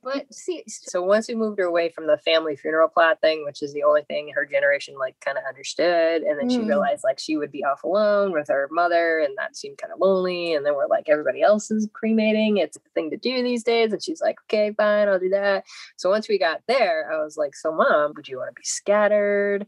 But 0.03 0.33
see, 0.33 0.62
so 0.66 1.03
once 1.03 1.29
we 1.29 1.35
moved 1.35 1.59
her 1.59 1.66
away 1.66 1.90
from 1.90 2.07
the 2.07 2.16
family 2.16 2.57
funeral 2.57 2.88
plot 2.88 3.20
thing, 3.20 3.44
which 3.44 3.62
is 3.62 3.75
the 3.75 3.83
only 3.83 4.03
thing 4.03 4.31
her 4.35 4.47
generation 4.47 4.94
like 4.99 5.18
kind 5.20 5.37
of 5.37 5.44
understood, 5.47 6.23
and 6.23 6.38
then 6.38 6.49
she 6.49 6.62
Mm. 6.62 6.68
realized 6.68 7.05
like 7.05 7.18
she 7.18 7.37
would 7.37 7.51
be 7.53 7.64
off 7.64 7.85
alone 7.85 8.33
with 8.33 8.49
her 8.49 8.68
mother, 8.70 9.18
and 9.18 9.37
that 9.37 9.57
seemed 9.57 9.77
kind 9.79 9.92
of 9.92 10.01
lonely. 10.01 10.55
And 10.55 10.64
then 10.64 10.75
we're 10.75 10.87
like, 10.87 11.09
everybody 11.09 11.42
else 11.42 11.70
is 11.70 11.88
cremating; 11.92 12.57
it's 12.59 12.77
a 12.79 12.81
thing 12.94 13.11
to 13.11 13.16
do 13.18 13.42
these 13.42 13.62
days. 13.62 13.92
And 13.92 14.03
she's 14.03 14.23
like, 14.23 14.37
okay, 14.47 14.73
fine, 14.73 15.09
I'll 15.09 15.18
do 15.18 15.29
that. 15.31 15.64
So 15.97 16.09
once 16.11 16.29
we 16.29 16.38
got 16.38 16.62
there, 16.66 17.11
I 17.12 17.23
was 17.23 17.37
like, 17.37 17.55
so 17.55 17.70
mom, 17.73 18.14
would 18.16 18.29
you 18.29 18.38
want 18.38 18.51
to 18.55 18.59
be 18.61 18.64
scattered? 18.64 19.61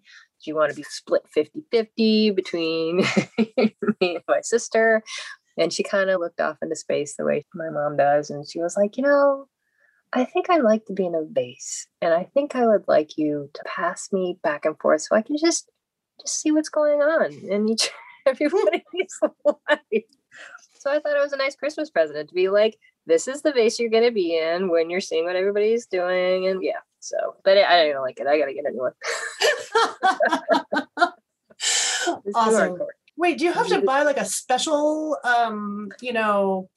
Do 0.44 0.50
you 0.50 0.54
want 0.54 0.70
to 0.70 0.76
be 0.76 0.84
split 0.84 1.22
50 1.28 1.62
50 1.70 2.30
between 2.30 2.98
me 3.38 3.74
and 4.00 4.22
my 4.28 4.40
sister? 4.42 5.02
And 5.58 5.72
she 5.72 5.82
kind 5.82 6.10
of 6.10 6.20
looked 6.20 6.40
off 6.40 6.58
into 6.62 6.76
space 6.76 7.16
the 7.16 7.24
way 7.24 7.44
my 7.54 7.70
mom 7.70 7.96
does. 7.96 8.30
And 8.30 8.46
she 8.48 8.60
was 8.60 8.76
like, 8.76 8.96
you 8.96 9.02
know, 9.02 9.48
I 10.12 10.24
think 10.24 10.48
I'd 10.48 10.62
like 10.62 10.86
to 10.86 10.92
be 10.92 11.06
in 11.06 11.14
a 11.14 11.22
vase. 11.22 11.86
And 12.00 12.14
I 12.14 12.24
think 12.34 12.54
I 12.54 12.66
would 12.66 12.84
like 12.88 13.18
you 13.18 13.50
to 13.54 13.62
pass 13.66 14.12
me 14.12 14.38
back 14.42 14.64
and 14.64 14.78
forth 14.78 15.02
so 15.02 15.16
I 15.16 15.22
can 15.22 15.36
just 15.36 15.70
just 16.20 16.40
see 16.40 16.50
what's 16.50 16.68
going 16.68 17.00
on 17.00 17.32
in 17.50 17.68
each 17.68 17.90
everybody's 18.26 18.82
life. 19.44 20.04
So 20.78 20.90
I 20.90 21.00
thought 21.00 21.16
it 21.16 21.22
was 21.22 21.32
a 21.32 21.36
nice 21.36 21.56
Christmas 21.56 21.90
present 21.90 22.28
to 22.28 22.34
be 22.34 22.48
like, 22.48 22.78
this 23.06 23.28
is 23.28 23.42
the 23.42 23.52
vase 23.52 23.78
you're 23.78 23.90
gonna 23.90 24.10
be 24.10 24.38
in 24.38 24.68
when 24.68 24.90
you're 24.90 25.00
seeing 25.00 25.24
what 25.24 25.36
everybody's 25.36 25.86
doing. 25.86 26.46
And 26.48 26.62
yeah. 26.62 26.80
So 27.00 27.36
but 27.44 27.58
I 27.58 27.88
don't 27.92 28.02
like 28.02 28.18
it. 28.20 28.26
I 28.26 28.38
gotta 28.38 28.54
get 28.54 28.66
a 28.66 28.70
new 28.70 28.80
one. 28.80 28.92
Awesome. 32.34 32.78
Wait, 33.18 33.38
do 33.38 33.44
you 33.44 33.52
have 33.52 33.68
to 33.68 33.80
buy 33.80 34.02
like 34.02 34.18
a 34.18 34.24
special, 34.24 35.16
um, 35.24 35.88
you 36.00 36.12
know, 36.12 36.68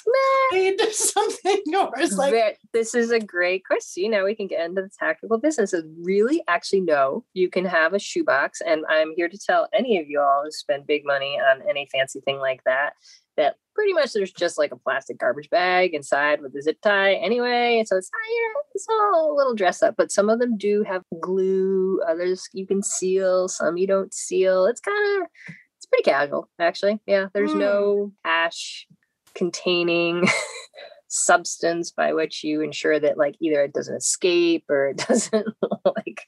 or 0.53 0.73
something, 0.91 1.61
or 1.75 1.99
is 1.99 2.17
like 2.17 2.57
this 2.73 2.95
is 2.95 3.11
a 3.11 3.19
great 3.19 3.65
question. 3.65 4.11
Now 4.11 4.23
we 4.23 4.35
can 4.35 4.47
get 4.47 4.65
into 4.65 4.81
the 4.81 4.89
tactical 4.97 5.37
business. 5.37 5.71
businesses. 5.71 5.91
Really, 6.01 6.41
actually, 6.47 6.81
no. 6.81 7.25
You 7.33 7.49
can 7.49 7.65
have 7.65 7.93
a 7.93 7.99
shoebox, 7.99 8.61
and 8.61 8.85
I'm 8.89 9.13
here 9.15 9.29
to 9.29 9.37
tell 9.37 9.67
any 9.73 9.99
of 9.99 10.09
you 10.09 10.21
all 10.21 10.43
who 10.43 10.51
spend 10.51 10.87
big 10.87 11.05
money 11.05 11.39
on 11.39 11.61
any 11.69 11.87
fancy 11.91 12.21
thing 12.21 12.39
like 12.39 12.63
that 12.65 12.93
that 13.37 13.55
pretty 13.73 13.93
much 13.93 14.11
there's 14.11 14.33
just 14.33 14.57
like 14.57 14.73
a 14.73 14.77
plastic 14.77 15.17
garbage 15.17 15.49
bag 15.49 15.93
inside 15.93 16.41
with 16.41 16.53
a 16.55 16.61
zip 16.61 16.77
tie 16.81 17.13
anyway. 17.13 17.81
So 17.87 17.95
it's 17.95 18.11
not, 18.11 18.29
you 18.29 18.53
know, 18.53 18.61
it's 18.75 18.87
all 18.89 19.33
a 19.33 19.37
little 19.37 19.55
dress 19.55 19.81
up, 19.81 19.95
but 19.97 20.11
some 20.11 20.29
of 20.29 20.39
them 20.39 20.57
do 20.57 20.83
have 20.83 21.03
glue. 21.21 22.01
Others 22.07 22.49
you 22.51 22.67
can 22.67 22.83
seal. 22.83 23.47
Some 23.47 23.77
you 23.77 23.87
don't 23.87 24.13
seal. 24.13 24.65
It's 24.65 24.81
kind 24.81 25.23
of 25.23 25.55
pretty 25.89 26.03
casual 26.09 26.49
actually. 26.59 26.99
Yeah, 27.05 27.27
there's 27.33 27.51
Mm. 27.51 27.59
no 27.59 28.11
ash 28.23 28.87
containing 29.35 30.27
substance 31.07 31.91
by 31.91 32.13
which 32.13 32.43
you 32.43 32.61
ensure 32.61 32.99
that 32.99 33.17
like 33.17 33.35
either 33.41 33.63
it 33.63 33.73
doesn't 33.73 33.95
escape 33.95 34.65
or 34.69 34.89
it 34.89 34.97
doesn't 35.07 35.47
like 35.85 36.21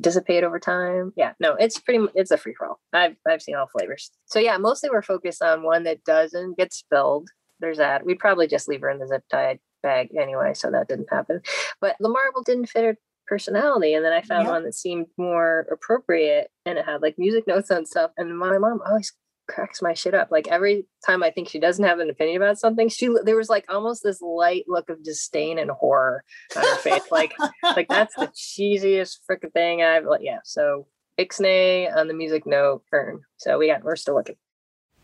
dissipate 0.00 0.44
over 0.44 0.58
time. 0.60 1.12
Yeah, 1.16 1.32
no, 1.40 1.54
it's 1.54 1.78
pretty 1.78 2.06
it's 2.14 2.30
a 2.30 2.36
free 2.36 2.54
for 2.54 2.66
all. 2.68 2.80
I've 2.92 3.16
I've 3.26 3.42
seen 3.42 3.56
all 3.56 3.66
flavors. 3.68 4.10
So 4.26 4.38
yeah, 4.38 4.56
mostly 4.58 4.90
we're 4.90 5.02
focused 5.02 5.42
on 5.42 5.62
one 5.62 5.84
that 5.84 6.04
doesn't 6.04 6.56
get 6.56 6.72
spilled. 6.72 7.28
There's 7.60 7.78
that. 7.78 8.06
We'd 8.06 8.20
probably 8.20 8.46
just 8.46 8.68
leave 8.68 8.82
her 8.82 8.90
in 8.90 8.98
the 9.00 9.08
zip 9.08 9.24
tied 9.30 9.58
bag 9.82 10.10
anyway, 10.16 10.54
so 10.54 10.70
that 10.70 10.88
didn't 10.88 11.08
happen. 11.10 11.40
But 11.80 11.96
the 11.98 12.08
marble 12.08 12.42
didn't 12.42 12.66
fit 12.66 12.84
her 12.84 12.96
personality. 13.28 13.94
And 13.94 14.04
then 14.04 14.12
I 14.12 14.22
found 14.22 14.46
Yeah. 14.46 14.52
one 14.52 14.64
that 14.64 14.74
seemed 14.74 15.06
more 15.16 15.66
appropriate 15.70 16.50
and 16.64 16.78
it 16.78 16.84
had 16.84 17.02
like 17.02 17.16
music 17.18 17.46
notes 17.46 17.70
and 17.70 17.86
stuff. 17.86 18.10
And 18.16 18.38
my 18.38 18.58
mom 18.58 18.80
always 18.86 19.12
cracks 19.48 19.80
my 19.80 19.94
shit 19.94 20.14
up. 20.14 20.28
Like 20.30 20.48
every 20.48 20.86
time 21.06 21.22
I 21.22 21.30
think 21.30 21.48
she 21.48 21.58
doesn't 21.58 21.84
have 21.84 22.00
an 22.00 22.10
opinion 22.10 22.36
about 22.42 22.58
something, 22.58 22.88
she 22.88 23.08
there 23.24 23.36
was 23.36 23.48
like 23.48 23.64
almost 23.68 24.02
this 24.02 24.20
light 24.20 24.64
look 24.68 24.90
of 24.90 25.02
disdain 25.02 25.58
and 25.58 25.70
horror 25.70 26.22
on 26.56 26.62
her 26.62 26.76
face. 26.76 27.10
Like 27.10 27.32
like 27.62 27.88
that's 27.88 28.14
the 28.14 28.26
cheesiest 28.28 29.18
freaking 29.30 29.52
thing 29.52 29.82
I've 29.82 30.04
like 30.04 30.20
yeah. 30.22 30.40
So 30.44 30.86
Ixnay 31.18 31.94
on 31.96 32.08
the 32.08 32.14
music 32.14 32.46
note 32.46 32.82
urn. 32.92 33.20
So 33.38 33.58
we 33.58 33.68
got 33.68 33.82
we're 33.84 33.96
still 33.96 34.14
looking. 34.14 34.36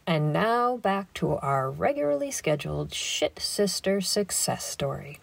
And 0.06 0.34
now 0.34 0.76
back 0.76 1.14
to 1.14 1.36
our 1.36 1.70
regularly 1.70 2.30
scheduled 2.30 2.92
Shit 2.92 3.38
Sister 3.40 4.02
success 4.02 4.64
story. 4.66 5.18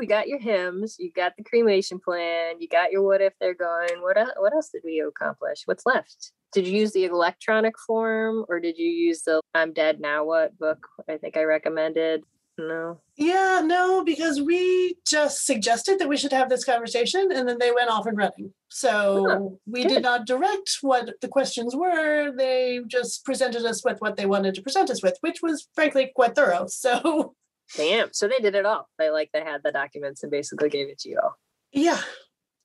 We 0.00 0.06
got 0.06 0.28
your 0.28 0.38
hymns, 0.38 0.96
you 0.98 1.12
got 1.12 1.36
the 1.36 1.44
cremation 1.44 2.00
plan, 2.00 2.54
you 2.58 2.68
got 2.68 2.90
your 2.90 3.02
what 3.02 3.20
if 3.20 3.34
they're 3.38 3.52
going. 3.52 4.00
What 4.00 4.16
el- 4.16 4.32
what 4.38 4.54
else 4.54 4.70
did 4.70 4.80
we 4.82 5.00
accomplish? 5.00 5.62
What's 5.66 5.84
left? 5.84 6.32
Did 6.52 6.66
you 6.66 6.80
use 6.80 6.92
the 6.92 7.04
electronic 7.04 7.78
form 7.78 8.46
or 8.48 8.60
did 8.60 8.78
you 8.78 8.88
use 8.88 9.22
the 9.22 9.42
I'm 9.54 9.74
dead 9.74 10.00
now 10.00 10.24
what 10.24 10.58
book 10.58 10.86
I 11.06 11.18
think 11.18 11.36
I 11.36 11.44
recommended? 11.44 12.22
No. 12.56 13.00
Yeah, 13.16 13.60
no, 13.62 14.02
because 14.02 14.40
we 14.40 14.96
just 15.06 15.44
suggested 15.44 15.98
that 15.98 16.08
we 16.08 16.16
should 16.16 16.32
have 16.32 16.48
this 16.48 16.64
conversation 16.64 17.30
and 17.32 17.46
then 17.46 17.58
they 17.58 17.70
went 17.70 17.90
off 17.90 18.06
and 18.06 18.16
running. 18.16 18.54
So 18.68 19.58
we 19.66 19.82
good. 19.82 19.88
did 19.88 20.02
not 20.02 20.26
direct 20.26 20.78
what 20.80 21.10
the 21.20 21.28
questions 21.28 21.76
were. 21.76 22.32
They 22.34 22.80
just 22.86 23.24
presented 23.24 23.66
us 23.66 23.84
with 23.84 23.98
what 24.00 24.16
they 24.16 24.26
wanted 24.26 24.54
to 24.54 24.62
present 24.62 24.88
us 24.90 25.02
with, 25.02 25.16
which 25.20 25.42
was 25.42 25.68
frankly 25.74 26.10
quite 26.14 26.34
thorough. 26.34 26.66
So 26.80 27.34
Damn. 27.76 28.12
So 28.12 28.26
they 28.28 28.38
did 28.38 28.54
it 28.54 28.66
all. 28.66 28.88
They 28.98 29.10
like 29.10 29.30
they 29.32 29.42
had 29.44 29.62
the 29.62 29.72
documents 29.72 30.22
and 30.22 30.30
basically 30.30 30.68
gave 30.68 30.88
it 30.88 30.98
to 31.00 31.08
you 31.08 31.18
all. 31.22 31.36
yeah, 31.72 32.00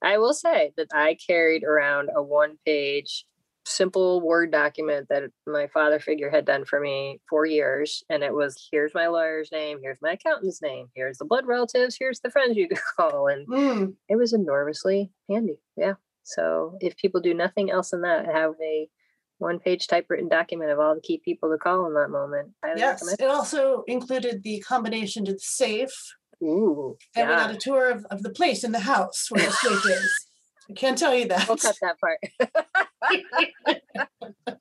I 0.02 0.18
will 0.18 0.34
say 0.34 0.72
that 0.76 0.88
I 0.92 1.16
carried 1.26 1.64
around 1.64 2.10
a 2.14 2.22
one 2.22 2.58
page 2.66 3.24
simple 3.64 4.20
Word 4.20 4.52
document 4.52 5.08
that 5.10 5.24
my 5.46 5.66
father 5.66 5.98
figure 5.98 6.30
had 6.30 6.44
done 6.44 6.64
for 6.64 6.78
me 6.80 7.20
for 7.28 7.46
years. 7.46 8.04
And 8.08 8.22
it 8.22 8.32
was 8.32 8.68
here's 8.70 8.94
my 8.94 9.08
lawyer's 9.08 9.50
name, 9.50 9.78
here's 9.82 9.98
my 10.00 10.12
accountant's 10.12 10.62
name, 10.62 10.86
here's 10.94 11.18
the 11.18 11.24
blood 11.24 11.46
relatives, 11.46 11.96
here's 11.98 12.20
the 12.20 12.30
friends 12.30 12.56
you 12.56 12.68
could 12.68 12.78
call. 12.96 13.26
And 13.28 13.46
Mm, 13.48 13.94
it 14.08 14.16
was 14.16 14.32
enormously 14.32 15.10
handy. 15.28 15.58
Yeah. 15.76 15.94
So 16.22 16.78
if 16.80 16.96
people 16.96 17.20
do 17.20 17.34
nothing 17.34 17.70
else 17.70 17.90
than 17.90 18.02
that, 18.02 18.26
have 18.26 18.54
a 18.62 18.88
one 19.38 19.58
page 19.58 19.86
typewritten 19.86 20.28
document 20.28 20.70
of 20.70 20.78
all 20.78 20.94
the 20.94 21.00
key 21.00 21.20
people 21.24 21.50
to 21.50 21.58
call 21.58 21.86
in 21.86 21.94
that 21.94 22.10
moment. 22.10 22.52
Yes, 22.76 23.02
recommend. 23.02 23.20
it 23.20 23.34
also 23.34 23.84
included 23.86 24.42
the 24.42 24.60
combination 24.60 25.24
to 25.26 25.32
the 25.32 25.38
safe, 25.38 26.14
Ooh, 26.42 26.96
and 27.14 27.28
we 27.28 27.34
yeah. 27.34 27.46
got 27.46 27.54
a 27.54 27.58
tour 27.58 27.90
of, 27.90 28.06
of 28.10 28.22
the 28.22 28.30
place 28.30 28.64
in 28.64 28.72
the 28.72 28.80
house 28.80 29.26
where 29.30 29.44
the 29.44 29.52
safe 29.52 29.86
is. 29.90 30.26
I 30.68 30.72
can't 30.72 30.98
tell 30.98 31.14
you 31.14 31.28
that. 31.28 31.46
We'll 31.46 31.58
cut 31.58 31.76
that 31.80 31.96
part. 32.00 32.18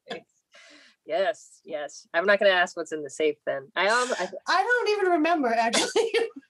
yes, 1.06 1.62
yes. 1.66 2.08
I'm 2.14 2.26
not 2.26 2.40
going 2.40 2.52
to 2.52 2.58
ask 2.58 2.78
what's 2.78 2.92
in 2.92 3.02
the 3.02 3.10
safe 3.10 3.38
then. 3.48 3.70
I, 3.76 3.88
um, 3.88 4.14
I 4.20 4.30
I 4.48 4.64
don't 4.64 4.90
even 4.90 5.14
remember 5.14 5.48
actually. 5.48 6.14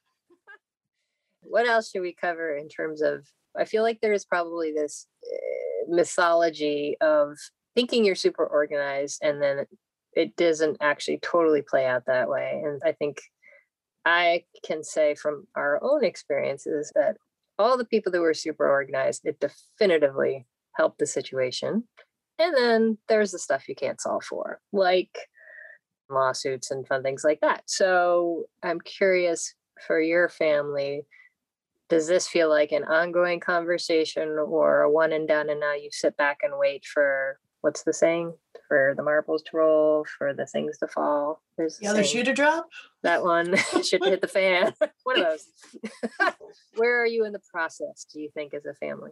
what 1.47 1.67
else 1.67 1.91
should 1.91 2.01
we 2.01 2.13
cover 2.13 2.57
in 2.57 2.67
terms 2.67 3.01
of 3.01 3.25
i 3.57 3.65
feel 3.65 3.83
like 3.83 4.01
there 4.01 4.13
is 4.13 4.25
probably 4.25 4.71
this 4.71 5.07
uh, 5.31 5.85
mythology 5.87 6.97
of 7.01 7.37
thinking 7.75 8.05
you're 8.05 8.15
super 8.15 8.45
organized 8.45 9.19
and 9.21 9.41
then 9.41 9.65
it 10.13 10.35
doesn't 10.37 10.77
actually 10.81 11.19
totally 11.19 11.61
play 11.61 11.85
out 11.85 12.05
that 12.07 12.29
way 12.29 12.61
and 12.65 12.81
i 12.85 12.91
think 12.91 13.19
i 14.05 14.43
can 14.65 14.83
say 14.83 15.15
from 15.15 15.45
our 15.55 15.79
own 15.83 16.03
experiences 16.03 16.91
that 16.95 17.17
all 17.57 17.77
the 17.77 17.85
people 17.85 18.11
that 18.11 18.21
were 18.21 18.33
super 18.33 18.69
organized 18.69 19.21
it 19.25 19.39
definitively 19.39 20.45
helped 20.75 20.99
the 20.99 21.05
situation 21.05 21.83
and 22.37 22.55
then 22.55 22.97
there's 23.07 23.31
the 23.31 23.39
stuff 23.39 23.67
you 23.67 23.75
can't 23.75 24.01
solve 24.01 24.23
for 24.23 24.59
like 24.73 25.17
lawsuits 26.09 26.71
and 26.71 26.87
fun 26.87 27.03
things 27.03 27.23
like 27.23 27.39
that. 27.41 27.63
So 27.65 28.45
i'm 28.63 28.79
curious 28.81 29.53
for 29.85 29.99
your 29.99 30.29
family 30.29 31.05
does 31.87 32.07
this 32.07 32.27
feel 32.27 32.49
like 32.49 32.71
an 32.71 32.83
ongoing 32.83 33.39
conversation 33.39 34.29
or 34.29 34.81
a 34.81 34.91
one 34.91 35.11
and 35.11 35.27
done 35.27 35.49
and 35.49 35.59
now 35.59 35.73
you 35.73 35.89
sit 35.91 36.17
back 36.17 36.37
and 36.41 36.53
wait 36.57 36.83
for 36.85 37.39
what's 37.65 37.81
the 37.81 37.91
saying 37.91 38.31
for 38.67 38.93
the 38.95 39.01
marbles 39.01 39.41
to 39.41 39.57
roll 39.57 40.05
for 40.19 40.35
the 40.35 40.45
things 40.45 40.77
to 40.77 40.87
fall 40.87 41.41
there's 41.57 41.79
the 41.79 41.87
other 41.87 42.03
saying, 42.03 42.17
shoe 42.17 42.23
to 42.23 42.31
drop. 42.31 42.67
that 43.01 43.23
one 43.23 43.55
should 43.83 44.05
hit 44.05 44.21
the 44.21 44.27
fan 44.27 44.71
one 45.03 45.19
of 45.19 45.25
those 45.25 45.47
where 46.75 47.01
are 47.01 47.07
you 47.07 47.25
in 47.25 47.33
the 47.33 47.41
process 47.51 48.05
do 48.13 48.21
you 48.21 48.29
think 48.35 48.53
as 48.53 48.65
a 48.67 48.73
family 48.75 49.09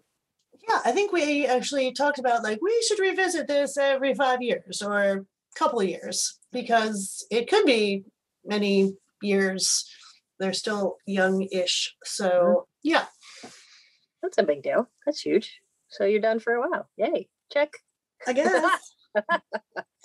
Yeah, 0.70 0.82
I 0.86 0.92
think 0.92 1.12
we 1.12 1.48
actually 1.48 1.94
talked 1.94 2.20
about 2.20 2.44
like 2.44 2.60
we 2.62 2.80
should 2.88 3.00
revisit 3.00 3.48
this 3.48 3.76
every 3.76 4.14
five 4.14 4.44
years 4.44 4.84
or 4.84 5.02
a 5.02 5.26
couple 5.58 5.80
of 5.80 5.88
years 5.88 6.38
because 6.52 7.26
it 7.32 7.50
could 7.50 7.66
be 7.66 8.04
many 8.46 8.94
years. 9.20 9.90
They're 10.40 10.54
still 10.54 10.98
young-ish, 11.08 11.90
mm-hmm. 11.90 12.24
so 12.24 12.68
yeah. 12.84 13.06
that's 14.22 14.38
a 14.38 14.44
big 14.44 14.62
deal 14.62 14.88
that's 15.06 15.22
huge 15.22 15.60
so 15.90 16.06
you're 16.06 16.22
done 16.22 16.40
for 16.40 16.54
a 16.54 16.62
while 16.62 16.88
yay 16.98 17.28
check 17.52 17.72
I 18.28 18.34
guess. 18.34 18.94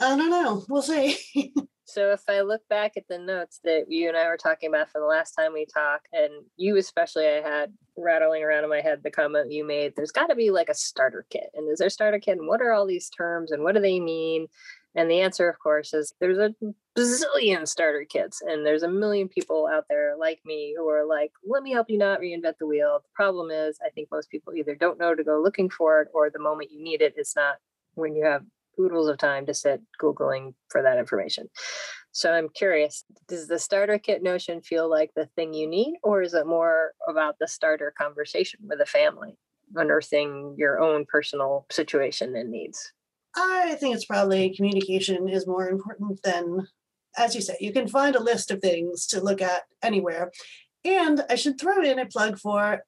I 0.00 0.16
don't 0.16 0.30
know. 0.30 0.64
We'll 0.68 0.82
see. 0.82 1.18
So 1.88 2.12
if 2.12 2.20
I 2.28 2.42
look 2.42 2.60
back 2.68 2.98
at 2.98 3.08
the 3.08 3.18
notes 3.18 3.60
that 3.64 3.86
you 3.88 4.08
and 4.08 4.16
I 4.16 4.26
were 4.26 4.36
talking 4.36 4.68
about 4.68 4.90
from 4.90 5.00
the 5.00 5.06
last 5.06 5.32
time 5.32 5.54
we 5.54 5.64
talked, 5.64 6.08
and 6.12 6.44
you 6.58 6.76
especially, 6.76 7.26
I 7.26 7.40
had 7.40 7.72
rattling 7.96 8.44
around 8.44 8.64
in 8.64 8.68
my 8.68 8.82
head 8.82 9.00
the 9.02 9.10
comment 9.10 9.50
you 9.50 9.66
made. 9.66 9.94
There's 9.96 10.12
got 10.12 10.26
to 10.26 10.34
be 10.34 10.50
like 10.50 10.68
a 10.68 10.74
starter 10.74 11.24
kit, 11.30 11.48
and 11.54 11.66
is 11.72 11.78
there 11.78 11.86
a 11.86 11.90
starter 11.90 12.18
kit? 12.18 12.36
And 12.36 12.46
what 12.46 12.60
are 12.60 12.72
all 12.72 12.86
these 12.86 13.08
terms, 13.08 13.52
and 13.52 13.64
what 13.64 13.74
do 13.74 13.80
they 13.80 14.00
mean? 14.00 14.48
And 14.94 15.10
the 15.10 15.22
answer, 15.22 15.48
of 15.48 15.58
course, 15.60 15.94
is 15.94 16.12
there's 16.20 16.36
a 16.36 16.54
bazillion 16.94 17.66
starter 17.66 18.04
kits, 18.06 18.42
and 18.42 18.66
there's 18.66 18.82
a 18.82 18.88
million 18.88 19.26
people 19.26 19.66
out 19.66 19.84
there 19.88 20.14
like 20.18 20.40
me 20.44 20.74
who 20.76 20.86
are 20.90 21.06
like, 21.06 21.32
"Let 21.42 21.62
me 21.62 21.72
help 21.72 21.88
you 21.88 21.96
not 21.96 22.20
reinvent 22.20 22.58
the 22.58 22.66
wheel." 22.66 23.00
The 23.02 23.14
problem 23.14 23.50
is, 23.50 23.78
I 23.82 23.88
think 23.88 24.08
most 24.12 24.28
people 24.28 24.52
either 24.54 24.74
don't 24.74 24.98
know 24.98 25.14
to 25.14 25.24
go 25.24 25.40
looking 25.40 25.70
for 25.70 26.02
it, 26.02 26.08
or 26.12 26.28
the 26.28 26.38
moment 26.38 26.70
you 26.70 26.82
need 26.84 27.00
it, 27.00 27.14
it's 27.16 27.34
not 27.34 27.56
when 27.98 28.14
you 28.14 28.24
have 28.24 28.42
oodles 28.80 29.08
of 29.08 29.18
time 29.18 29.44
to 29.46 29.54
sit 29.54 29.82
googling 30.00 30.54
for 30.68 30.82
that 30.82 30.98
information. 30.98 31.48
So 32.12 32.32
I'm 32.32 32.48
curious, 32.48 33.04
does 33.28 33.48
the 33.48 33.58
starter 33.58 33.98
kit 33.98 34.22
notion 34.22 34.60
feel 34.62 34.88
like 34.88 35.10
the 35.14 35.26
thing 35.36 35.52
you 35.52 35.68
need, 35.68 35.96
or 36.02 36.22
is 36.22 36.34
it 36.34 36.46
more 36.46 36.92
about 37.08 37.36
the 37.38 37.46
starter 37.46 37.92
conversation 37.96 38.60
with 38.68 38.80
a 38.80 38.86
family, 38.86 39.36
unearthing 39.74 40.54
your 40.56 40.80
own 40.80 41.04
personal 41.06 41.66
situation 41.70 42.34
and 42.34 42.50
needs? 42.50 42.92
I 43.36 43.74
think 43.74 43.94
it's 43.94 44.06
probably 44.06 44.54
communication 44.54 45.28
is 45.28 45.46
more 45.46 45.68
important 45.68 46.20
than, 46.22 46.66
as 47.16 47.34
you 47.34 47.40
say, 47.40 47.56
you 47.60 47.72
can 47.72 47.86
find 47.86 48.16
a 48.16 48.22
list 48.22 48.50
of 48.50 48.60
things 48.60 49.06
to 49.08 49.20
look 49.20 49.42
at 49.42 49.62
anywhere. 49.82 50.32
And 50.84 51.22
I 51.28 51.34
should 51.34 51.60
throw 51.60 51.82
in 51.82 51.98
a 51.98 52.06
plug 52.06 52.38
for 52.38 52.82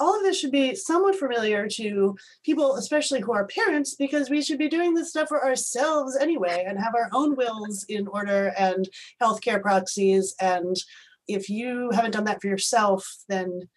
all 0.00 0.16
of 0.16 0.22
this 0.22 0.38
should 0.38 0.52
be 0.52 0.74
somewhat 0.74 1.16
familiar 1.16 1.68
to 1.68 2.16
people, 2.44 2.76
especially 2.76 3.20
who 3.20 3.32
are 3.32 3.46
parents, 3.46 3.94
because 3.94 4.28
we 4.30 4.42
should 4.42 4.58
be 4.58 4.68
doing 4.68 4.94
this 4.94 5.10
stuff 5.10 5.28
for 5.28 5.44
ourselves 5.44 6.16
anyway 6.16 6.64
and 6.66 6.78
have 6.78 6.94
our 6.94 7.08
own 7.12 7.36
wills 7.36 7.84
in 7.88 8.06
order 8.08 8.52
and 8.58 8.88
healthcare 9.22 9.62
proxies. 9.62 10.34
And 10.40 10.76
if 11.28 11.48
you 11.48 11.90
haven't 11.92 12.10
done 12.10 12.24
that 12.24 12.40
for 12.40 12.48
yourself, 12.48 13.08
then 13.28 13.68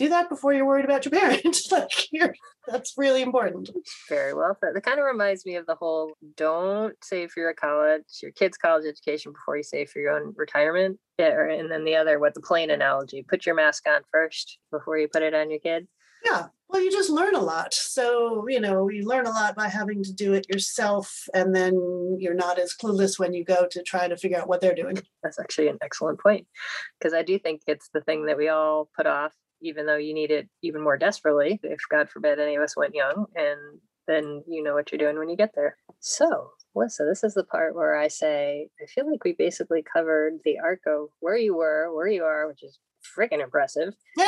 do 0.00 0.08
that 0.08 0.30
before 0.30 0.54
you're 0.54 0.66
worried 0.66 0.86
about 0.86 1.04
your 1.04 1.12
parent. 1.12 1.58
like 1.70 2.08
you're, 2.10 2.34
that's 2.66 2.94
really 2.96 3.20
important. 3.20 3.68
Very 4.08 4.32
well 4.32 4.56
said. 4.58 4.74
That 4.74 4.82
kind 4.82 4.98
of 4.98 5.04
reminds 5.04 5.44
me 5.44 5.56
of 5.56 5.66
the 5.66 5.74
whole 5.74 6.14
don't 6.36 6.96
save 7.04 7.30
for 7.30 7.40
your 7.40 7.52
college, 7.52 8.04
your 8.22 8.32
kid's 8.32 8.56
college 8.56 8.86
education 8.86 9.32
before 9.32 9.58
you 9.58 9.62
save 9.62 9.90
for 9.90 9.98
your 9.98 10.12
own 10.12 10.32
retirement. 10.36 10.98
Yeah, 11.18 11.50
and 11.50 11.70
then 11.70 11.84
the 11.84 11.96
other, 11.96 12.18
what 12.18 12.32
the 12.32 12.40
plane 12.40 12.70
analogy, 12.70 13.22
put 13.22 13.44
your 13.44 13.54
mask 13.54 13.86
on 13.86 14.00
first 14.10 14.58
before 14.72 14.96
you 14.96 15.06
put 15.06 15.22
it 15.22 15.34
on 15.34 15.50
your 15.50 15.60
kid. 15.60 15.86
Yeah, 16.24 16.46
well, 16.68 16.82
you 16.82 16.90
just 16.90 17.10
learn 17.10 17.34
a 17.34 17.40
lot. 17.40 17.74
So, 17.74 18.46
you 18.48 18.60
know, 18.60 18.88
you 18.88 19.06
learn 19.06 19.26
a 19.26 19.30
lot 19.30 19.56
by 19.56 19.68
having 19.68 20.02
to 20.04 20.12
do 20.12 20.32
it 20.32 20.48
yourself, 20.48 21.24
and 21.34 21.54
then 21.54 22.16
you're 22.18 22.34
not 22.34 22.58
as 22.58 22.74
clueless 22.74 23.18
when 23.18 23.34
you 23.34 23.44
go 23.44 23.66
to 23.70 23.82
try 23.82 24.08
to 24.08 24.16
figure 24.16 24.38
out 24.38 24.48
what 24.48 24.60
they're 24.60 24.74
doing. 24.74 24.98
That's 25.22 25.38
actually 25.38 25.68
an 25.68 25.78
excellent 25.82 26.20
point 26.20 26.46
because 26.98 27.12
I 27.12 27.22
do 27.22 27.38
think 27.38 27.62
it's 27.66 27.90
the 27.92 28.00
thing 28.00 28.26
that 28.26 28.38
we 28.38 28.48
all 28.48 28.88
put 28.96 29.06
off, 29.06 29.32
even 29.60 29.86
though 29.86 29.96
you 29.96 30.14
need 30.14 30.30
it 30.30 30.48
even 30.62 30.82
more 30.82 30.96
desperately. 30.96 31.60
If 31.62 31.80
God 31.90 32.08
forbid 32.08 32.38
any 32.38 32.56
of 32.56 32.62
us 32.62 32.76
went 32.76 32.94
young, 32.94 33.26
and 33.34 33.80
then 34.06 34.42
you 34.46 34.62
know 34.62 34.74
what 34.74 34.90
you're 34.90 34.98
doing 34.98 35.18
when 35.18 35.28
you 35.28 35.36
get 35.36 35.54
there. 35.54 35.76
So, 36.00 36.50
Melissa, 36.74 37.04
this 37.04 37.24
is 37.24 37.34
the 37.34 37.44
part 37.44 37.74
where 37.74 37.96
I 37.96 38.08
say, 38.08 38.68
I 38.82 38.86
feel 38.86 39.10
like 39.10 39.24
we 39.24 39.32
basically 39.32 39.82
covered 39.82 40.38
the 40.44 40.58
arc 40.58 40.80
of 40.86 41.08
where 41.20 41.36
you 41.36 41.54
were, 41.54 41.94
where 41.94 42.08
you 42.08 42.24
are, 42.24 42.48
which 42.48 42.62
is 42.62 42.78
freaking 43.16 43.42
impressive. 43.42 43.94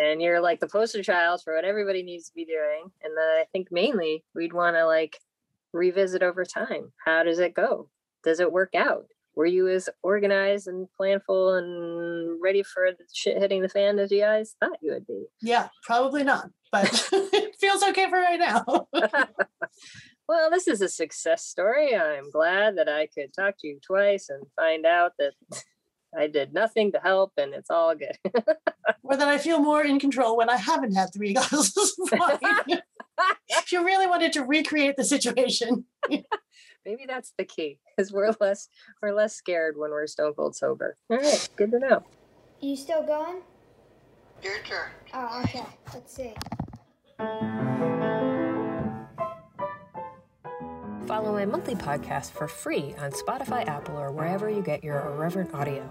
and 0.00 0.20
you're 0.20 0.40
like 0.40 0.60
the 0.60 0.68
poster 0.68 1.02
child 1.02 1.42
for 1.42 1.54
what 1.54 1.64
everybody 1.64 2.02
needs 2.02 2.28
to 2.28 2.34
be 2.34 2.44
doing. 2.44 2.90
And 3.02 3.16
then 3.16 3.24
I 3.24 3.44
think 3.52 3.68
mainly 3.70 4.24
we'd 4.34 4.52
want 4.52 4.76
to 4.76 4.86
like 4.86 5.18
revisit 5.72 6.22
over 6.22 6.44
time. 6.44 6.92
How 7.04 7.22
does 7.22 7.38
it 7.38 7.54
go? 7.54 7.88
Does 8.24 8.40
it 8.40 8.52
work 8.52 8.74
out? 8.74 9.06
Were 9.38 9.46
you 9.46 9.68
as 9.68 9.88
organized 10.02 10.66
and 10.66 10.88
planful 11.00 11.56
and 11.56 12.42
ready 12.42 12.64
for 12.64 12.90
the 12.90 13.04
shit 13.12 13.38
hitting 13.38 13.62
the 13.62 13.68
fan 13.68 14.00
as 14.00 14.10
you 14.10 14.18
guys 14.18 14.56
thought 14.58 14.78
you 14.82 14.90
would 14.92 15.06
be? 15.06 15.26
yeah, 15.40 15.68
probably 15.84 16.24
not, 16.24 16.50
but 16.72 17.08
it 17.12 17.54
feels 17.60 17.84
okay 17.84 18.10
for 18.10 18.18
right 18.18 18.40
now. 18.40 18.88
well, 20.28 20.50
this 20.50 20.66
is 20.66 20.82
a 20.82 20.88
success 20.88 21.44
story. 21.46 21.94
I'm 21.94 22.32
glad 22.32 22.78
that 22.78 22.88
I 22.88 23.06
could 23.06 23.32
talk 23.32 23.54
to 23.60 23.68
you 23.68 23.78
twice 23.80 24.28
and 24.28 24.44
find 24.56 24.84
out 24.84 25.12
that 25.20 25.34
I 26.18 26.26
did 26.26 26.52
nothing 26.52 26.90
to 26.90 26.98
help 26.98 27.34
and 27.36 27.54
it's 27.54 27.70
all 27.70 27.94
good. 27.94 28.18
or 29.04 29.16
that 29.16 29.28
I 29.28 29.38
feel 29.38 29.60
more 29.60 29.84
in 29.84 30.00
control 30.00 30.36
when 30.36 30.50
I 30.50 30.56
haven't 30.56 30.96
had 30.96 31.10
three 31.14 31.34
glasses 31.34 31.96
of 32.12 32.18
wine. 32.18 32.80
if 33.50 33.70
you 33.70 33.84
really 33.84 34.08
wanted 34.08 34.32
to 34.32 34.42
recreate 34.42 34.96
the 34.96 35.04
situation. 35.04 35.84
Maybe 36.84 37.04
that's 37.06 37.32
the 37.36 37.44
key 37.44 37.80
because 37.96 38.12
we're 38.12 38.34
less 38.40 38.68
we're 39.02 39.12
less 39.12 39.34
scared 39.34 39.76
when 39.76 39.90
we're 39.90 40.06
stone 40.06 40.34
cold 40.34 40.56
sober. 40.56 40.96
All 41.10 41.18
right, 41.18 41.48
good 41.56 41.70
to 41.72 41.78
know. 41.78 42.04
You 42.60 42.76
still 42.76 43.02
going? 43.02 43.42
Your 44.42 44.58
turn. 44.64 44.90
Oh, 45.14 45.42
okay. 45.44 45.64
Let's 45.92 46.14
see. 46.14 46.34
Follow 51.08 51.32
my 51.32 51.46
monthly 51.46 51.74
podcast 51.74 52.32
for 52.32 52.46
free 52.46 52.94
on 52.98 53.12
Spotify, 53.12 53.66
Apple, 53.66 53.96
or 53.96 54.12
wherever 54.12 54.50
you 54.50 54.60
get 54.60 54.84
your 54.84 55.00
irreverent 55.06 55.54
audio. 55.54 55.90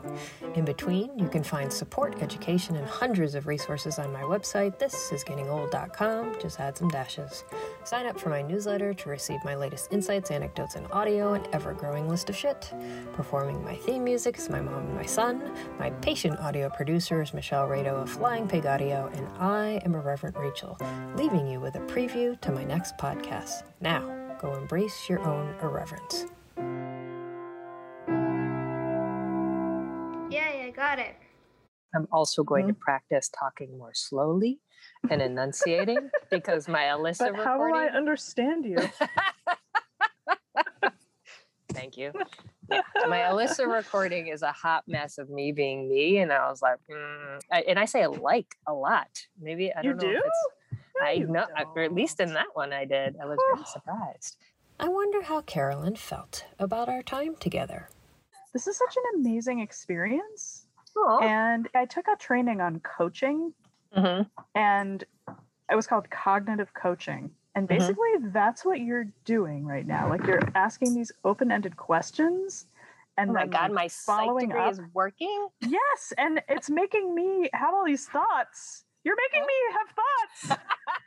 In 0.54 0.64
between, 0.64 1.18
you 1.18 1.28
can 1.28 1.44
find 1.44 1.74
support, 1.74 2.22
education, 2.22 2.76
and 2.76 2.86
hundreds 2.86 3.34
of 3.34 3.48
resources 3.48 3.98
on 3.98 4.14
my 4.14 4.22
website, 4.22 4.78
thisisgettingold.com. 4.78 6.40
Just 6.40 6.60
add 6.60 6.78
some 6.78 6.90
dashes. 6.90 7.46
Sign 7.84 8.06
up 8.06 8.20
for 8.20 8.30
my 8.30 8.44
newsletter 8.44 8.94
to 8.94 9.10
receive 9.10 9.44
my 9.44 9.56
latest 9.56 9.92
insights, 9.92 10.30
anecdotes, 10.30 10.76
and 10.76 10.86
audio, 10.92 11.34
an 11.34 11.48
ever 11.52 11.74
growing 11.74 12.08
list 12.08 12.30
of 12.30 12.36
shit. 12.36 12.72
Performing 13.14 13.64
my 13.64 13.74
theme 13.74 14.04
music 14.04 14.38
is 14.38 14.52
my 14.52 14.62
mom 14.62 14.86
and 14.86 14.96
my 14.96 15.06
son. 15.06 15.52
My 15.80 15.90
patient 15.90 16.40
audio 16.42 16.70
producer 16.70 17.24
is 17.24 17.34
Michelle 17.34 17.68
Rado 17.68 18.04
of 18.04 18.12
Flying 18.12 18.48
Pig 18.48 18.68
Audio, 18.68 19.10
and 19.16 19.28
I 19.40 19.82
am 19.84 19.96
Irreverent 19.96 20.38
Rachel, 20.38 20.78
leaving 21.16 21.48
you 21.48 21.60
with 21.60 21.74
a 21.74 21.80
preview 21.80 22.40
to 22.42 22.52
my 22.52 22.64
next 22.64 23.00
podcast. 23.00 23.64
Now, 23.82 24.17
go 24.40 24.54
embrace 24.54 25.10
your 25.10 25.20
own 25.28 25.54
irreverence. 25.62 26.26
Yeah, 30.30 30.66
I 30.66 30.72
got 30.76 31.00
it. 31.00 31.16
I'm 31.96 32.08
also 32.12 32.44
going 32.44 32.68
to 32.68 32.74
practice 32.74 33.30
talking 33.30 33.78
more 33.78 33.94
slowly 33.94 34.60
and 35.10 35.22
enunciating 35.22 36.10
because 36.32 36.68
my 36.68 36.84
Alyssa 36.84 37.34
But 37.34 37.44
how 37.44 37.58
will 37.58 37.74
I 37.74 37.86
recording- 37.86 37.96
understand 37.96 38.66
you? 38.66 38.78
thank 41.72 41.98
you. 41.98 42.12
Yeah. 42.70 42.82
My 43.08 43.20
Alyssa 43.20 43.66
recording 43.66 44.28
is 44.28 44.42
a 44.42 44.52
hot 44.52 44.84
mess 44.88 45.18
of 45.18 45.30
me 45.30 45.54
being 45.54 45.88
me, 45.88 46.18
and 46.18 46.34
I 46.34 46.50
was 46.50 46.62
like, 46.62 46.80
mm. 46.92 47.40
I, 47.50 47.62
and 47.62 47.80
I 47.80 47.86
say 47.86 48.06
like 48.08 48.56
a 48.68 48.74
lot. 48.74 49.08
Maybe 49.40 49.72
I 49.74 49.82
You 49.82 49.94
don't 49.94 50.04
know 50.04 50.20
do? 50.20 50.22
If 51.00 51.08
it's. 51.08 51.10
I 51.10 51.12
you 51.14 51.28
know, 51.28 51.46
or 51.76 51.82
at 51.82 51.94
least 51.94 52.20
in 52.20 52.34
that 52.34 52.48
one, 52.54 52.74
I 52.74 52.86
did. 52.86 53.16
I 53.22 53.26
was 53.26 53.38
really 53.52 53.66
surprised. 53.66 54.38
I 54.80 54.90
wonder 54.90 55.24
how 55.24 55.42
Carolyn 55.42 55.96
felt 55.96 56.46
about 56.60 56.88
our 56.90 57.02
time 57.02 57.36
together. 57.36 57.90
This 58.54 58.68
is 58.68 58.78
such 58.78 58.96
an 58.96 59.20
amazing 59.22 59.60
experience. 59.60 60.68
Oh, 60.96 61.20
And 61.22 61.68
I 61.76 61.86
took 61.86 62.08
a 62.08 62.16
training 62.16 62.62
on 62.62 62.80
coaching 62.80 63.54
hmm 63.94 64.22
and 64.56 65.04
it 65.72 65.76
was 65.76 65.86
called 65.88 66.10
cognitive 66.10 66.74
coaching. 66.74 67.30
And 67.56 67.68
Mhm. 67.68 67.70
basically, 67.70 68.10
that's 68.32 68.64
what 68.64 68.80
you're 68.80 69.08
doing 69.26 69.66
right 69.66 69.86
now. 69.86 70.08
Like 70.10 70.24
you're 70.26 70.42
asking 70.56 70.94
these 70.94 71.12
open-ended 71.24 71.76
questions, 71.76 72.68
and 73.18 73.32
oh 73.32 73.34
my 73.34 73.48
god, 73.48 73.64
like, 73.64 73.72
my 73.72 73.88
psych 73.88 74.26
following 74.26 74.48
degree 74.50 74.62
up. 74.62 74.72
is 74.72 74.82
working. 74.94 75.48
Yes, 75.62 76.14
and 76.18 76.42
it's 76.48 76.70
making 76.70 77.14
me 77.16 77.50
have 77.54 77.74
all 77.74 77.84
these 77.86 78.08
thoughts. 78.08 78.86
You're 79.08 79.16
making 79.16 79.48
me 79.48 79.54
have 79.72 79.88
thoughts. 79.96 80.62